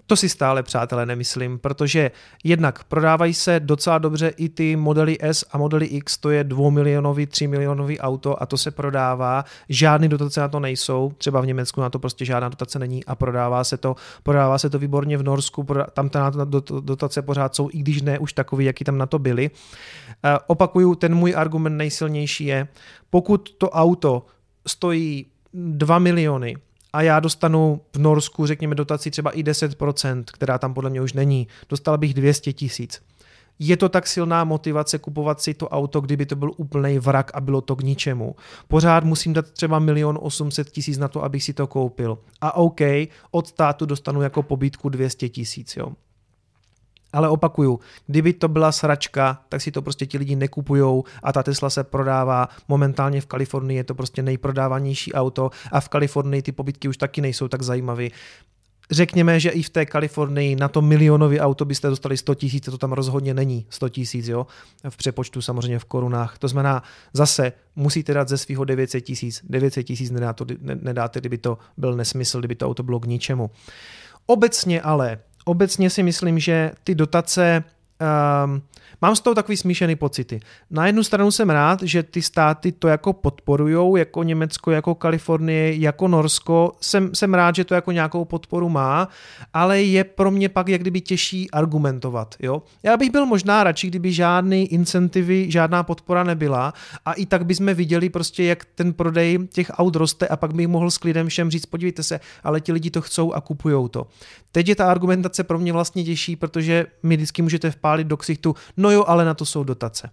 To 0.07 0.15
si 0.15 0.29
stále, 0.29 0.63
přátelé, 0.63 1.05
nemyslím, 1.05 1.59
protože 1.59 2.11
jednak 2.43 2.83
prodávají 2.83 3.33
se 3.33 3.59
docela 3.59 3.97
dobře 3.97 4.27
i 4.27 4.49
ty 4.49 4.75
modely 4.75 5.17
S 5.21 5.45
a 5.51 5.57
modely 5.57 5.85
X, 5.85 6.17
to 6.17 6.29
je 6.29 6.43
2 6.43 6.69
milionový, 6.69 7.25
3 7.25 7.47
milionový 7.47 7.99
auto 7.99 8.43
a 8.43 8.45
to 8.45 8.57
se 8.57 8.71
prodává. 8.71 9.45
Žádný 9.69 10.07
dotace 10.07 10.39
na 10.39 10.47
to 10.47 10.59
nejsou, 10.59 11.11
třeba 11.17 11.41
v 11.41 11.45
Německu 11.45 11.81
na 11.81 11.89
to 11.89 11.99
prostě 11.99 12.25
žádná 12.25 12.49
dotace 12.49 12.79
není 12.79 13.05
a 13.05 13.15
prodává 13.15 13.63
se 13.63 13.77
to, 13.77 13.95
prodává 14.23 14.57
se 14.57 14.69
to 14.69 14.79
výborně 14.79 15.17
v 15.17 15.23
Norsku, 15.23 15.67
tam 15.93 16.09
ta 16.09 16.31
dotace 16.79 17.21
pořád 17.21 17.55
jsou, 17.55 17.69
i 17.73 17.77
když 17.77 18.01
ne 18.01 18.19
už 18.19 18.33
takový, 18.33 18.65
jaký 18.65 18.83
tam 18.83 18.97
na 18.97 19.05
to 19.05 19.19
byly. 19.19 19.51
Eh, 20.23 20.37
opakuju, 20.47 20.95
ten 20.95 21.15
můj 21.15 21.33
argument 21.37 21.77
nejsilnější 21.77 22.45
je, 22.45 22.67
pokud 23.09 23.53
to 23.57 23.69
auto 23.69 24.25
stojí 24.67 25.25
2 25.53 25.99
miliony, 25.99 26.55
a 26.95 27.01
já 27.01 27.19
dostanu 27.19 27.81
v 27.93 27.99
Norsku, 27.99 28.45
řekněme, 28.45 28.75
dotaci 28.75 29.11
třeba 29.11 29.31
i 29.31 29.43
10%, 29.43 30.23
která 30.33 30.57
tam 30.57 30.73
podle 30.73 30.89
mě 30.89 31.01
už 31.01 31.13
není, 31.13 31.47
dostal 31.69 31.97
bych 31.97 32.13
200 32.13 32.53
tisíc. 32.53 33.01
Je 33.59 33.77
to 33.77 33.89
tak 33.89 34.07
silná 34.07 34.43
motivace 34.43 34.99
kupovat 34.99 35.41
si 35.41 35.53
to 35.53 35.69
auto, 35.69 36.01
kdyby 36.01 36.25
to 36.25 36.35
byl 36.35 36.51
úplný 36.57 36.99
vrak 36.99 37.31
a 37.33 37.41
bylo 37.41 37.61
to 37.61 37.75
k 37.75 37.83
ničemu. 37.83 38.35
Pořád 38.67 39.03
musím 39.03 39.33
dát 39.33 39.51
třeba 39.51 39.79
milion 39.79 40.19
800 40.21 40.69
tisíc 40.69 40.97
na 40.97 41.07
to, 41.07 41.23
abych 41.23 41.43
si 41.43 41.53
to 41.53 41.67
koupil. 41.67 42.17
A 42.41 42.55
OK, 42.55 42.81
od 43.31 43.47
státu 43.47 43.85
dostanu 43.85 44.21
jako 44.21 44.43
pobytku 44.43 44.89
200 44.89 45.29
tisíc, 45.29 45.77
jo. 45.77 45.87
Ale 47.15 47.29
opakuju, 47.29 47.79
kdyby 48.07 48.33
to 48.33 48.47
byla 48.47 48.71
sračka, 48.71 49.41
tak 49.49 49.61
si 49.61 49.71
to 49.71 49.81
prostě 49.81 50.05
ti 50.05 50.17
lidi 50.17 50.35
nekupujou 50.35 51.03
a 51.23 51.31
ta 51.31 51.43
Tesla 51.43 51.69
se 51.69 51.83
prodává 51.83 52.49
momentálně 52.67 53.21
v 53.21 53.25
Kalifornii, 53.25 53.77
je 53.77 53.83
to 53.83 53.95
prostě 53.95 54.21
nejprodávanější 54.21 55.13
auto 55.13 55.49
a 55.71 55.79
v 55.79 55.89
Kalifornii 55.89 56.41
ty 56.41 56.51
pobytky 56.51 56.87
už 56.87 56.97
taky 56.97 57.21
nejsou 57.21 57.47
tak 57.47 57.61
zajímavé. 57.61 58.07
Řekněme, 58.91 59.39
že 59.39 59.49
i 59.49 59.63
v 59.63 59.69
té 59.69 59.85
Kalifornii 59.85 60.55
na 60.55 60.67
to 60.67 60.81
milionový 60.81 61.39
auto 61.39 61.65
byste 61.65 61.89
dostali 61.89 62.17
100 62.17 62.35
tisíc, 62.35 62.65
to 62.65 62.77
tam 62.77 62.91
rozhodně 62.91 63.33
není 63.33 63.65
100 63.69 63.89
tisíc, 63.89 64.27
jo, 64.27 64.47
v 64.89 64.97
přepočtu 64.97 65.41
samozřejmě 65.41 65.79
v 65.79 65.85
korunách. 65.85 66.37
To 66.37 66.47
znamená, 66.47 66.83
zase 67.13 67.53
musíte 67.75 68.13
dát 68.13 68.29
ze 68.29 68.37
svého 68.37 68.65
900 68.65 69.03
tisíc. 69.03 69.41
900 69.43 69.85
tisíc 69.85 70.11
nedáte, 70.11 70.45
nedáte, 70.59 71.19
kdyby 71.19 71.37
to 71.37 71.57
byl 71.77 71.95
nesmysl, 71.95 72.39
kdyby 72.39 72.55
to 72.55 72.67
auto 72.67 72.83
bylo 72.83 72.99
k 72.99 73.05
ničemu. 73.05 73.49
Obecně 74.25 74.81
ale 74.81 75.17
obecně 75.45 75.89
si 75.89 76.03
myslím, 76.03 76.39
že 76.39 76.71
ty 76.83 76.95
dotace 76.95 77.63
um, 78.45 78.61
Mám 79.05 79.15
z 79.15 79.21
toho 79.21 79.35
takový 79.35 79.57
smíšený 79.57 79.95
pocity. 79.95 80.39
Na 80.71 80.87
jednu 80.87 81.03
stranu 81.03 81.31
jsem 81.31 81.49
rád, 81.49 81.83
že 81.83 82.03
ty 82.03 82.21
státy 82.21 82.71
to 82.71 82.87
jako 82.87 83.13
podporujou, 83.13 83.95
jako 83.95 84.23
Německo, 84.23 84.71
jako 84.71 84.95
Kalifornie, 84.95 85.75
jako 85.75 86.07
Norsko. 86.07 86.71
Jsem, 86.81 87.15
jsem 87.15 87.33
rád, 87.33 87.55
že 87.55 87.63
to 87.65 87.73
jako 87.73 87.91
nějakou 87.91 88.25
podporu 88.25 88.69
má, 88.69 89.07
ale 89.53 89.81
je 89.81 90.03
pro 90.03 90.31
mě 90.31 90.49
pak 90.49 90.67
jak 90.67 90.81
kdyby 90.81 91.01
těžší 91.01 91.51
argumentovat. 91.51 92.35
Jo? 92.39 92.63
Já 92.83 92.97
bych 92.97 93.11
byl 93.11 93.25
možná 93.25 93.63
radši, 93.63 93.87
kdyby 93.87 94.13
žádný 94.13 94.73
incentivy, 94.73 95.51
žádná 95.51 95.83
podpora 95.83 96.23
nebyla 96.23 96.73
a 97.05 97.13
i 97.13 97.25
tak 97.25 97.45
bychom 97.45 97.73
viděli 97.73 98.09
prostě, 98.09 98.43
jak 98.43 98.65
ten 98.65 98.93
prodej 98.93 99.39
těch 99.53 99.71
aut 99.73 99.95
roste 99.95 100.27
a 100.27 100.35
pak 100.37 100.53
bych 100.53 100.67
mohl 100.67 100.91
s 100.91 100.97
klidem 100.97 101.27
všem 101.27 101.51
říct, 101.51 101.65
podívejte 101.65 102.03
se, 102.03 102.19
ale 102.43 102.61
ti 102.61 102.71
lidi 102.71 102.91
to 102.91 103.01
chcou 103.01 103.33
a 103.33 103.41
kupujou 103.41 103.87
to. 103.87 104.07
Teď 104.51 104.67
je 104.67 104.75
ta 104.75 104.91
argumentace 104.91 105.43
pro 105.43 105.59
mě 105.59 105.73
vlastně 105.73 106.03
těžší, 106.03 106.35
protože 106.35 106.85
mi 107.03 107.15
vždycky 107.15 107.41
můžete 107.41 107.73
pálit 107.81 108.07
do 108.07 108.17
ksichtu, 108.17 108.55
no 108.77 108.94
jo, 108.95 109.03
ale 109.07 109.25
na 109.25 109.33
to 109.33 109.45
jsou 109.45 109.63
dotace. 109.63 110.09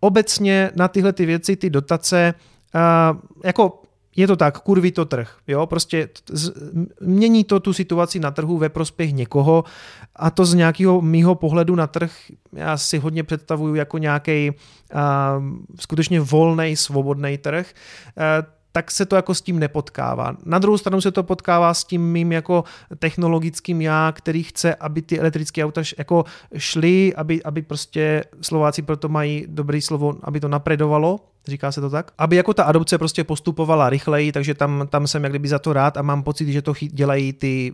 Obecně 0.00 0.70
na 0.76 0.88
tyhle 0.88 1.12
ty 1.12 1.26
věci, 1.26 1.56
ty 1.56 1.70
dotace, 1.70 2.34
uh, 2.74 3.18
jako 3.44 3.82
je 4.16 4.26
to 4.26 4.36
tak, 4.36 4.58
kurví 4.58 4.92
to 4.92 5.04
trh. 5.04 5.36
Jo? 5.46 5.66
Prostě 5.66 6.08
z, 6.30 6.52
mění 7.00 7.44
to 7.44 7.60
tu 7.60 7.72
situaci 7.72 8.20
na 8.20 8.30
trhu 8.30 8.58
ve 8.58 8.68
prospěch 8.68 9.12
někoho 9.12 9.64
a 10.16 10.30
to 10.30 10.44
z 10.44 10.54
nějakého 10.54 11.00
mýho 11.00 11.34
pohledu 11.34 11.74
na 11.74 11.86
trh 11.86 12.12
já 12.52 12.76
si 12.76 12.98
hodně 12.98 13.22
představuju 13.22 13.74
jako 13.74 13.98
nějaký 13.98 14.50
uh, 14.50 14.56
skutečně 15.80 16.20
volný, 16.20 16.76
svobodný 16.76 17.38
trh. 17.38 17.72
Uh, 18.16 18.59
tak 18.72 18.90
se 18.90 19.06
to 19.06 19.16
jako 19.16 19.34
s 19.34 19.42
tím 19.42 19.58
nepotkává. 19.58 20.36
Na 20.44 20.58
druhou 20.58 20.78
stranu 20.78 21.00
se 21.00 21.10
to 21.10 21.22
potkává 21.22 21.74
s 21.74 21.84
tím 21.84 22.12
mým 22.12 22.32
jako 22.32 22.64
technologickým 22.98 23.80
já, 23.80 24.12
který 24.12 24.42
chce, 24.42 24.74
aby 24.74 25.02
ty 25.02 25.18
elektrické 25.18 25.64
auta 25.64 25.82
jako 25.98 26.24
šly, 26.56 27.14
aby, 27.14 27.42
aby 27.42 27.62
prostě 27.62 28.24
Slováci 28.40 28.82
proto 28.82 29.08
mají 29.08 29.44
dobrý 29.48 29.80
slovo, 29.80 30.14
aby 30.22 30.40
to 30.40 30.48
napredovalo, 30.48 31.20
říká 31.46 31.72
se 31.72 31.80
to 31.80 31.90
tak, 31.90 32.12
aby 32.18 32.36
jako 32.36 32.54
ta 32.54 32.64
adopce 32.64 32.98
prostě 32.98 33.24
postupovala 33.24 33.90
rychleji, 33.90 34.32
takže 34.32 34.54
tam, 34.54 34.86
tam 34.90 35.06
jsem 35.06 35.24
jak 35.24 35.32
kdyby 35.32 35.48
za 35.48 35.58
to 35.58 35.72
rád 35.72 35.96
a 35.96 36.02
mám 36.02 36.22
pocit, 36.22 36.52
že 36.52 36.62
to 36.62 36.74
dělají 36.80 37.32
ty, 37.32 37.72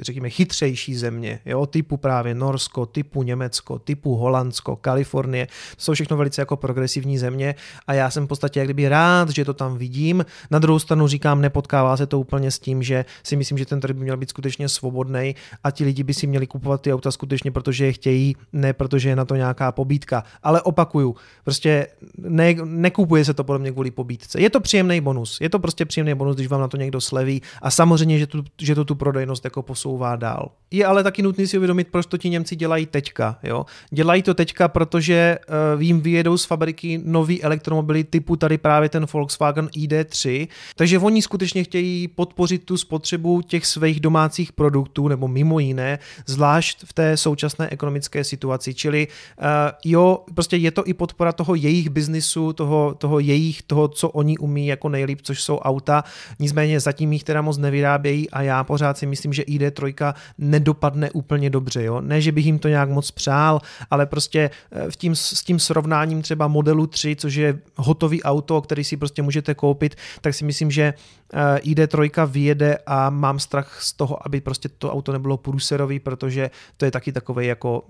řekněme, 0.00 0.30
chytřejší 0.30 0.94
země, 0.94 1.40
jo, 1.46 1.66
typu 1.66 1.96
právě 1.96 2.34
Norsko, 2.34 2.86
typu 2.86 3.22
Německo, 3.22 3.78
typu 3.78 4.16
Holandsko, 4.16 4.76
Kalifornie, 4.76 5.46
to 5.46 5.82
jsou 5.82 5.94
všechno 5.94 6.16
velice 6.16 6.42
jako 6.42 6.56
progresivní 6.56 7.18
země 7.18 7.54
a 7.86 7.94
já 7.94 8.10
jsem 8.10 8.24
v 8.24 8.28
podstatě 8.28 8.60
jak 8.60 8.66
kdyby 8.66 8.88
rád, 8.88 9.28
že 9.28 9.44
to 9.44 9.54
tam 9.54 9.78
vidím. 9.78 10.26
Na 10.50 10.58
druhou 10.58 10.78
stranu 10.78 11.06
říkám, 11.06 11.40
nepotkává 11.40 11.96
se 11.96 12.06
to 12.06 12.20
úplně 12.20 12.50
s 12.50 12.58
tím, 12.58 12.82
že 12.82 13.04
si 13.22 13.36
myslím, 13.36 13.58
že 13.58 13.66
ten 13.66 13.80
trh 13.80 13.96
by 13.96 14.02
měl 14.02 14.16
být 14.16 14.30
skutečně 14.30 14.68
svobodný 14.68 15.34
a 15.64 15.70
ti 15.70 15.84
lidi 15.84 16.02
by 16.02 16.14
si 16.14 16.26
měli 16.26 16.46
kupovat 16.46 16.80
ty 16.80 16.92
auta 16.92 17.10
skutečně, 17.10 17.50
protože 17.50 17.86
je 17.86 17.92
chtějí, 17.92 18.36
ne 18.52 18.72
protože 18.72 19.08
je 19.08 19.16
na 19.16 19.24
to 19.24 19.36
nějaká 19.36 19.72
pobídka. 19.72 20.24
Ale 20.42 20.62
opakuju, 20.62 21.16
prostě 21.44 21.86
ne, 22.18 22.54
nekupuji 22.64 23.13
Kupuje 23.14 23.24
se 23.24 23.34
to 23.34 23.44
podle 23.44 23.58
mě 23.58 23.72
kvůli 23.72 23.90
pobítce. 23.90 24.40
Je 24.40 24.50
to 24.50 24.60
příjemný 24.60 25.00
bonus. 25.00 25.38
Je 25.40 25.48
to 25.48 25.58
prostě 25.58 25.84
příjemný 25.84 26.14
bonus, 26.14 26.36
když 26.36 26.48
vám 26.48 26.60
na 26.60 26.68
to 26.68 26.76
někdo 26.76 27.00
sleví 27.00 27.42
a 27.62 27.70
samozřejmě, 27.70 28.18
že, 28.18 28.26
tu, 28.26 28.44
že 28.60 28.74
to 28.74 28.84
tu 28.84 28.94
prodejnost 28.94 29.44
jako 29.44 29.62
posouvá 29.62 30.16
dál. 30.16 30.50
Je 30.70 30.86
ale 30.86 31.02
taky 31.02 31.22
nutný 31.22 31.46
si 31.46 31.56
uvědomit, 31.56 31.88
proč 31.90 32.06
to 32.06 32.18
ti 32.18 32.30
Němci 32.30 32.56
dělají 32.56 32.86
teďka. 32.86 33.38
Jo? 33.42 33.66
Dělají 33.90 34.22
to 34.22 34.34
teďka, 34.34 34.68
protože 34.68 35.38
uh, 35.74 35.82
jim 35.82 36.00
vyjedou 36.00 36.38
z 36.38 36.44
fabriky 36.44 37.00
nový 37.04 37.42
elektromobily 37.42 38.04
typu 38.04 38.36
tady 38.36 38.58
právě 38.58 38.88
ten 38.88 39.06
Volkswagen 39.12 39.66
ID3, 39.66 40.48
takže 40.76 40.98
oni 40.98 41.22
skutečně 41.22 41.64
chtějí 41.64 42.08
podpořit 42.08 42.64
tu 42.64 42.76
spotřebu 42.76 43.42
těch 43.42 43.66
svých 43.66 44.00
domácích 44.00 44.52
produktů, 44.52 45.08
nebo 45.08 45.28
mimo 45.28 45.58
jiné, 45.58 45.98
zvlášť 46.26 46.84
v 46.84 46.92
té 46.92 47.16
současné 47.16 47.68
ekonomické 47.70 48.24
situaci. 48.24 48.74
Čili 48.74 49.06
uh, 49.06 49.44
jo, 49.84 50.24
prostě 50.34 50.56
je 50.56 50.70
to 50.70 50.86
i 50.86 50.94
podpora 50.94 51.32
toho 51.32 51.54
jejich 51.54 51.90
biznisu, 51.90 52.52
toho, 52.52 52.93
toho 52.94 53.18
jejich, 53.18 53.62
toho, 53.62 53.88
co 53.88 54.08
oni 54.08 54.38
umí 54.38 54.66
jako 54.66 54.88
nejlíp, 54.88 55.20
což 55.22 55.42
jsou 55.42 55.58
auta. 55.58 56.04
Nicméně 56.38 56.80
zatím 56.80 57.12
jich 57.12 57.24
teda 57.24 57.42
moc 57.42 57.58
nevyrábějí 57.58 58.30
a 58.30 58.42
já 58.42 58.64
pořád 58.64 58.98
si 58.98 59.06
myslím, 59.06 59.32
že 59.32 59.42
ID3 59.42 60.14
nedopadne 60.38 61.10
úplně 61.10 61.50
dobře. 61.50 61.84
Jo? 61.84 62.00
Ne, 62.00 62.20
že 62.20 62.32
bych 62.32 62.46
jim 62.46 62.58
to 62.58 62.68
nějak 62.68 62.90
moc 62.90 63.10
přál, 63.10 63.60
ale 63.90 64.06
prostě 64.06 64.50
eh, 64.72 64.90
v 64.90 64.96
tím, 64.96 65.16
s 65.16 65.44
tím 65.44 65.58
srovnáním 65.58 66.22
třeba 66.22 66.48
modelu 66.48 66.86
3, 66.86 67.16
což 67.16 67.34
je 67.34 67.58
hotový 67.76 68.22
auto, 68.22 68.60
který 68.60 68.84
si 68.84 68.96
prostě 68.96 69.22
můžete 69.22 69.54
koupit, 69.54 69.96
tak 70.20 70.34
si 70.34 70.44
myslím, 70.44 70.70
že 70.70 70.94
eh, 71.34 71.58
ID3 71.58 72.26
vyjede 72.26 72.78
a 72.86 73.10
mám 73.10 73.38
strach 73.38 73.82
z 73.82 73.92
toho, 73.92 74.26
aby 74.26 74.40
prostě 74.40 74.68
to 74.68 74.92
auto 74.92 75.12
nebylo 75.12 75.36
průserový, 75.36 76.00
protože 76.00 76.50
to 76.76 76.84
je 76.84 76.90
taky 76.90 77.12
takový 77.12 77.46
jako 77.46 77.82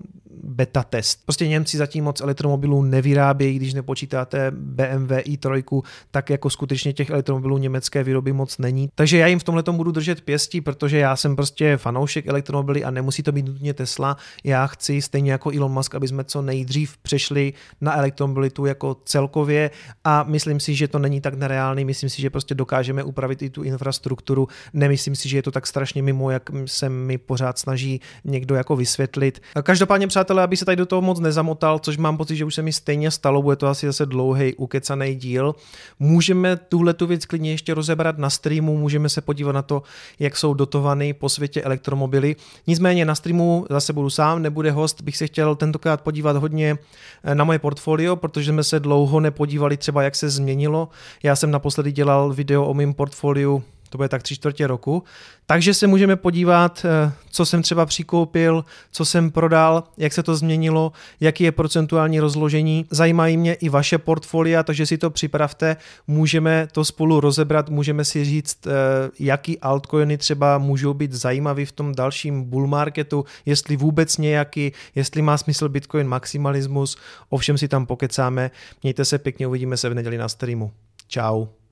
beta 0.43 0.83
test. 0.83 1.25
Prostě 1.25 1.47
Němci 1.47 1.77
zatím 1.77 2.03
moc 2.03 2.21
elektromobilů 2.21 2.83
nevyrábějí, 2.83 3.55
když 3.55 3.73
nepočítáte 3.73 4.51
BMW 4.51 4.94
i3, 4.97 5.81
tak 6.11 6.29
jako 6.29 6.49
skutečně 6.49 6.93
těch 6.93 7.09
elektromobilů 7.09 7.57
německé 7.57 8.03
výroby 8.03 8.33
moc 8.33 8.57
není. 8.57 8.89
Takže 8.95 9.17
já 9.17 9.27
jim 9.27 9.39
v 9.39 9.43
tomhle 9.43 9.63
budu 9.71 9.91
držet 9.91 10.21
pěstí, 10.21 10.61
protože 10.61 10.97
já 10.97 11.15
jsem 11.15 11.35
prostě 11.35 11.77
fanoušek 11.77 12.27
elektromobily 12.27 12.83
a 12.83 12.91
nemusí 12.91 13.23
to 13.23 13.31
být 13.31 13.45
nutně 13.45 13.73
Tesla. 13.73 14.17
Já 14.43 14.67
chci 14.67 15.01
stejně 15.01 15.31
jako 15.31 15.51
Elon 15.57 15.71
Musk, 15.71 15.95
aby 15.95 16.07
jsme 16.07 16.23
co 16.23 16.41
nejdřív 16.41 16.97
přešli 16.97 17.53
na 17.81 17.97
elektromobilitu 17.97 18.65
jako 18.65 18.97
celkově 19.05 19.71
a 20.03 20.23
myslím 20.23 20.59
si, 20.59 20.75
že 20.75 20.87
to 20.87 20.99
není 20.99 21.21
tak 21.21 21.33
nereálný. 21.33 21.85
Myslím 21.85 22.09
si, 22.09 22.21
že 22.21 22.29
prostě 22.29 22.55
dokážeme 22.55 23.03
upravit 23.03 23.41
i 23.41 23.49
tu 23.49 23.63
infrastrukturu. 23.63 24.47
Nemyslím 24.73 25.15
si, 25.15 25.29
že 25.29 25.37
je 25.37 25.43
to 25.43 25.51
tak 25.51 25.67
strašně 25.67 26.03
mimo, 26.03 26.31
jak 26.31 26.49
se 26.65 26.89
mi 26.89 27.17
pořád 27.17 27.59
snaží 27.59 28.01
někdo 28.23 28.55
jako 28.55 28.75
vysvětlit. 28.75 29.41
Každopádně, 29.63 30.07
přátelé, 30.07 30.43
aby 30.43 30.57
se 30.57 30.65
tady 30.65 30.75
do 30.75 30.85
toho 30.85 31.01
moc 31.01 31.19
nezamotal, 31.19 31.79
což 31.79 31.97
mám 31.97 32.17
pocit, 32.17 32.35
že 32.35 32.45
už 32.45 32.55
se 32.55 32.61
mi 32.61 32.73
stejně 32.73 33.11
stalo, 33.11 33.41
bude 33.41 33.55
to 33.55 33.67
asi 33.67 33.85
zase 33.85 34.05
dlouhý 34.05 34.55
ukecaný 34.85 35.15
díl. 35.15 35.55
Můžeme 35.99 36.57
tuhle 36.57 36.93
tu 36.93 37.07
věc 37.07 37.25
klidně 37.25 37.51
ještě 37.51 37.73
rozebrat 37.73 38.17
na 38.17 38.29
streamu, 38.29 38.77
můžeme 38.77 39.09
se 39.09 39.21
podívat 39.21 39.51
na 39.51 39.61
to, 39.61 39.83
jak 40.19 40.37
jsou 40.37 40.53
dotovaný 40.53 41.13
po 41.13 41.29
světě 41.29 41.61
elektromobily. 41.61 42.35
Nicméně 42.67 43.05
na 43.05 43.15
streamu 43.15 43.65
zase 43.69 43.93
budu 43.93 44.09
sám, 44.09 44.41
nebude 44.41 44.71
host, 44.71 45.01
bych 45.01 45.17
se 45.17 45.27
chtěl 45.27 45.55
tentokrát 45.55 46.01
podívat 46.01 46.37
hodně 46.37 46.77
eh, 47.23 47.35
na 47.35 47.43
moje 47.43 47.59
portfolio, 47.59 48.15
protože 48.15 48.51
jsme 48.51 48.63
se 48.63 48.79
dlouho 48.79 49.19
nepodívali 49.19 49.77
třeba, 49.77 50.03
jak 50.03 50.15
se 50.15 50.29
změnilo. 50.29 50.89
Já 51.23 51.35
jsem 51.35 51.51
naposledy 51.51 51.91
dělal 51.91 52.33
video 52.33 52.65
o 52.65 52.73
mém 52.73 52.93
portfoliu 52.93 53.63
to 53.89 53.97
bude 53.97 54.09
tak 54.09 54.23
tři 54.23 54.35
čtvrtě 54.35 54.67
roku. 54.67 55.03
Takže 55.45 55.73
se 55.73 55.87
můžeme 55.87 56.15
podívat, 56.15 56.85
eh, 56.85 57.11
co 57.29 57.45
jsem 57.45 57.61
třeba 57.61 57.85
přikoupil, 57.85 58.65
co 58.91 59.05
jsem 59.05 59.31
prodal, 59.31 59.83
jak 59.97 60.13
se 60.13 60.23
to 60.23 60.35
změnilo, 60.35 60.91
jaký 61.19 61.43
je 61.43 61.51
procentuální 61.51 62.19
rozložení. 62.19 62.85
Zajímají 62.89 63.37
mě 63.37 63.53
i 63.53 63.69
vaše 63.69 63.97
portfolia, 63.97 64.63
takže 64.63 64.85
si 64.85 64.97
to 64.97 65.09
připravte, 65.09 65.77
můžeme 66.07 66.67
to 66.71 66.85
spolu 66.85 67.19
rozebrat, 67.19 67.69
můžeme 67.69 68.05
si 68.05 68.25
říct, 68.25 68.67
eh, 68.67 68.71
jaký 69.19 69.59
altcoiny 69.59 70.17
třeba 70.17 70.57
můžou 70.57 70.93
být 70.93 71.13
zajímavý 71.13 71.65
v 71.65 71.71
tom 71.71 71.95
dalším 71.95 72.43
bull 72.43 72.67
marketu, 72.67 73.25
jestli 73.45 73.77
vůbec 73.77 74.17
nějaký, 74.17 74.71
jestli 74.95 75.21
má 75.21 75.37
smysl 75.37 75.69
Bitcoin 75.69 76.07
maximalismus, 76.07 76.97
ovšem 77.29 77.57
si 77.57 77.67
tam 77.67 77.85
pokecáme. 77.85 78.51
Mějte 78.83 79.05
se 79.05 79.17
pěkně, 79.17 79.47
uvidíme 79.47 79.77
se 79.77 79.89
v 79.89 79.93
neděli 79.93 80.17
na 80.17 80.29
streamu. 80.29 80.71
Ciao. 81.09 81.64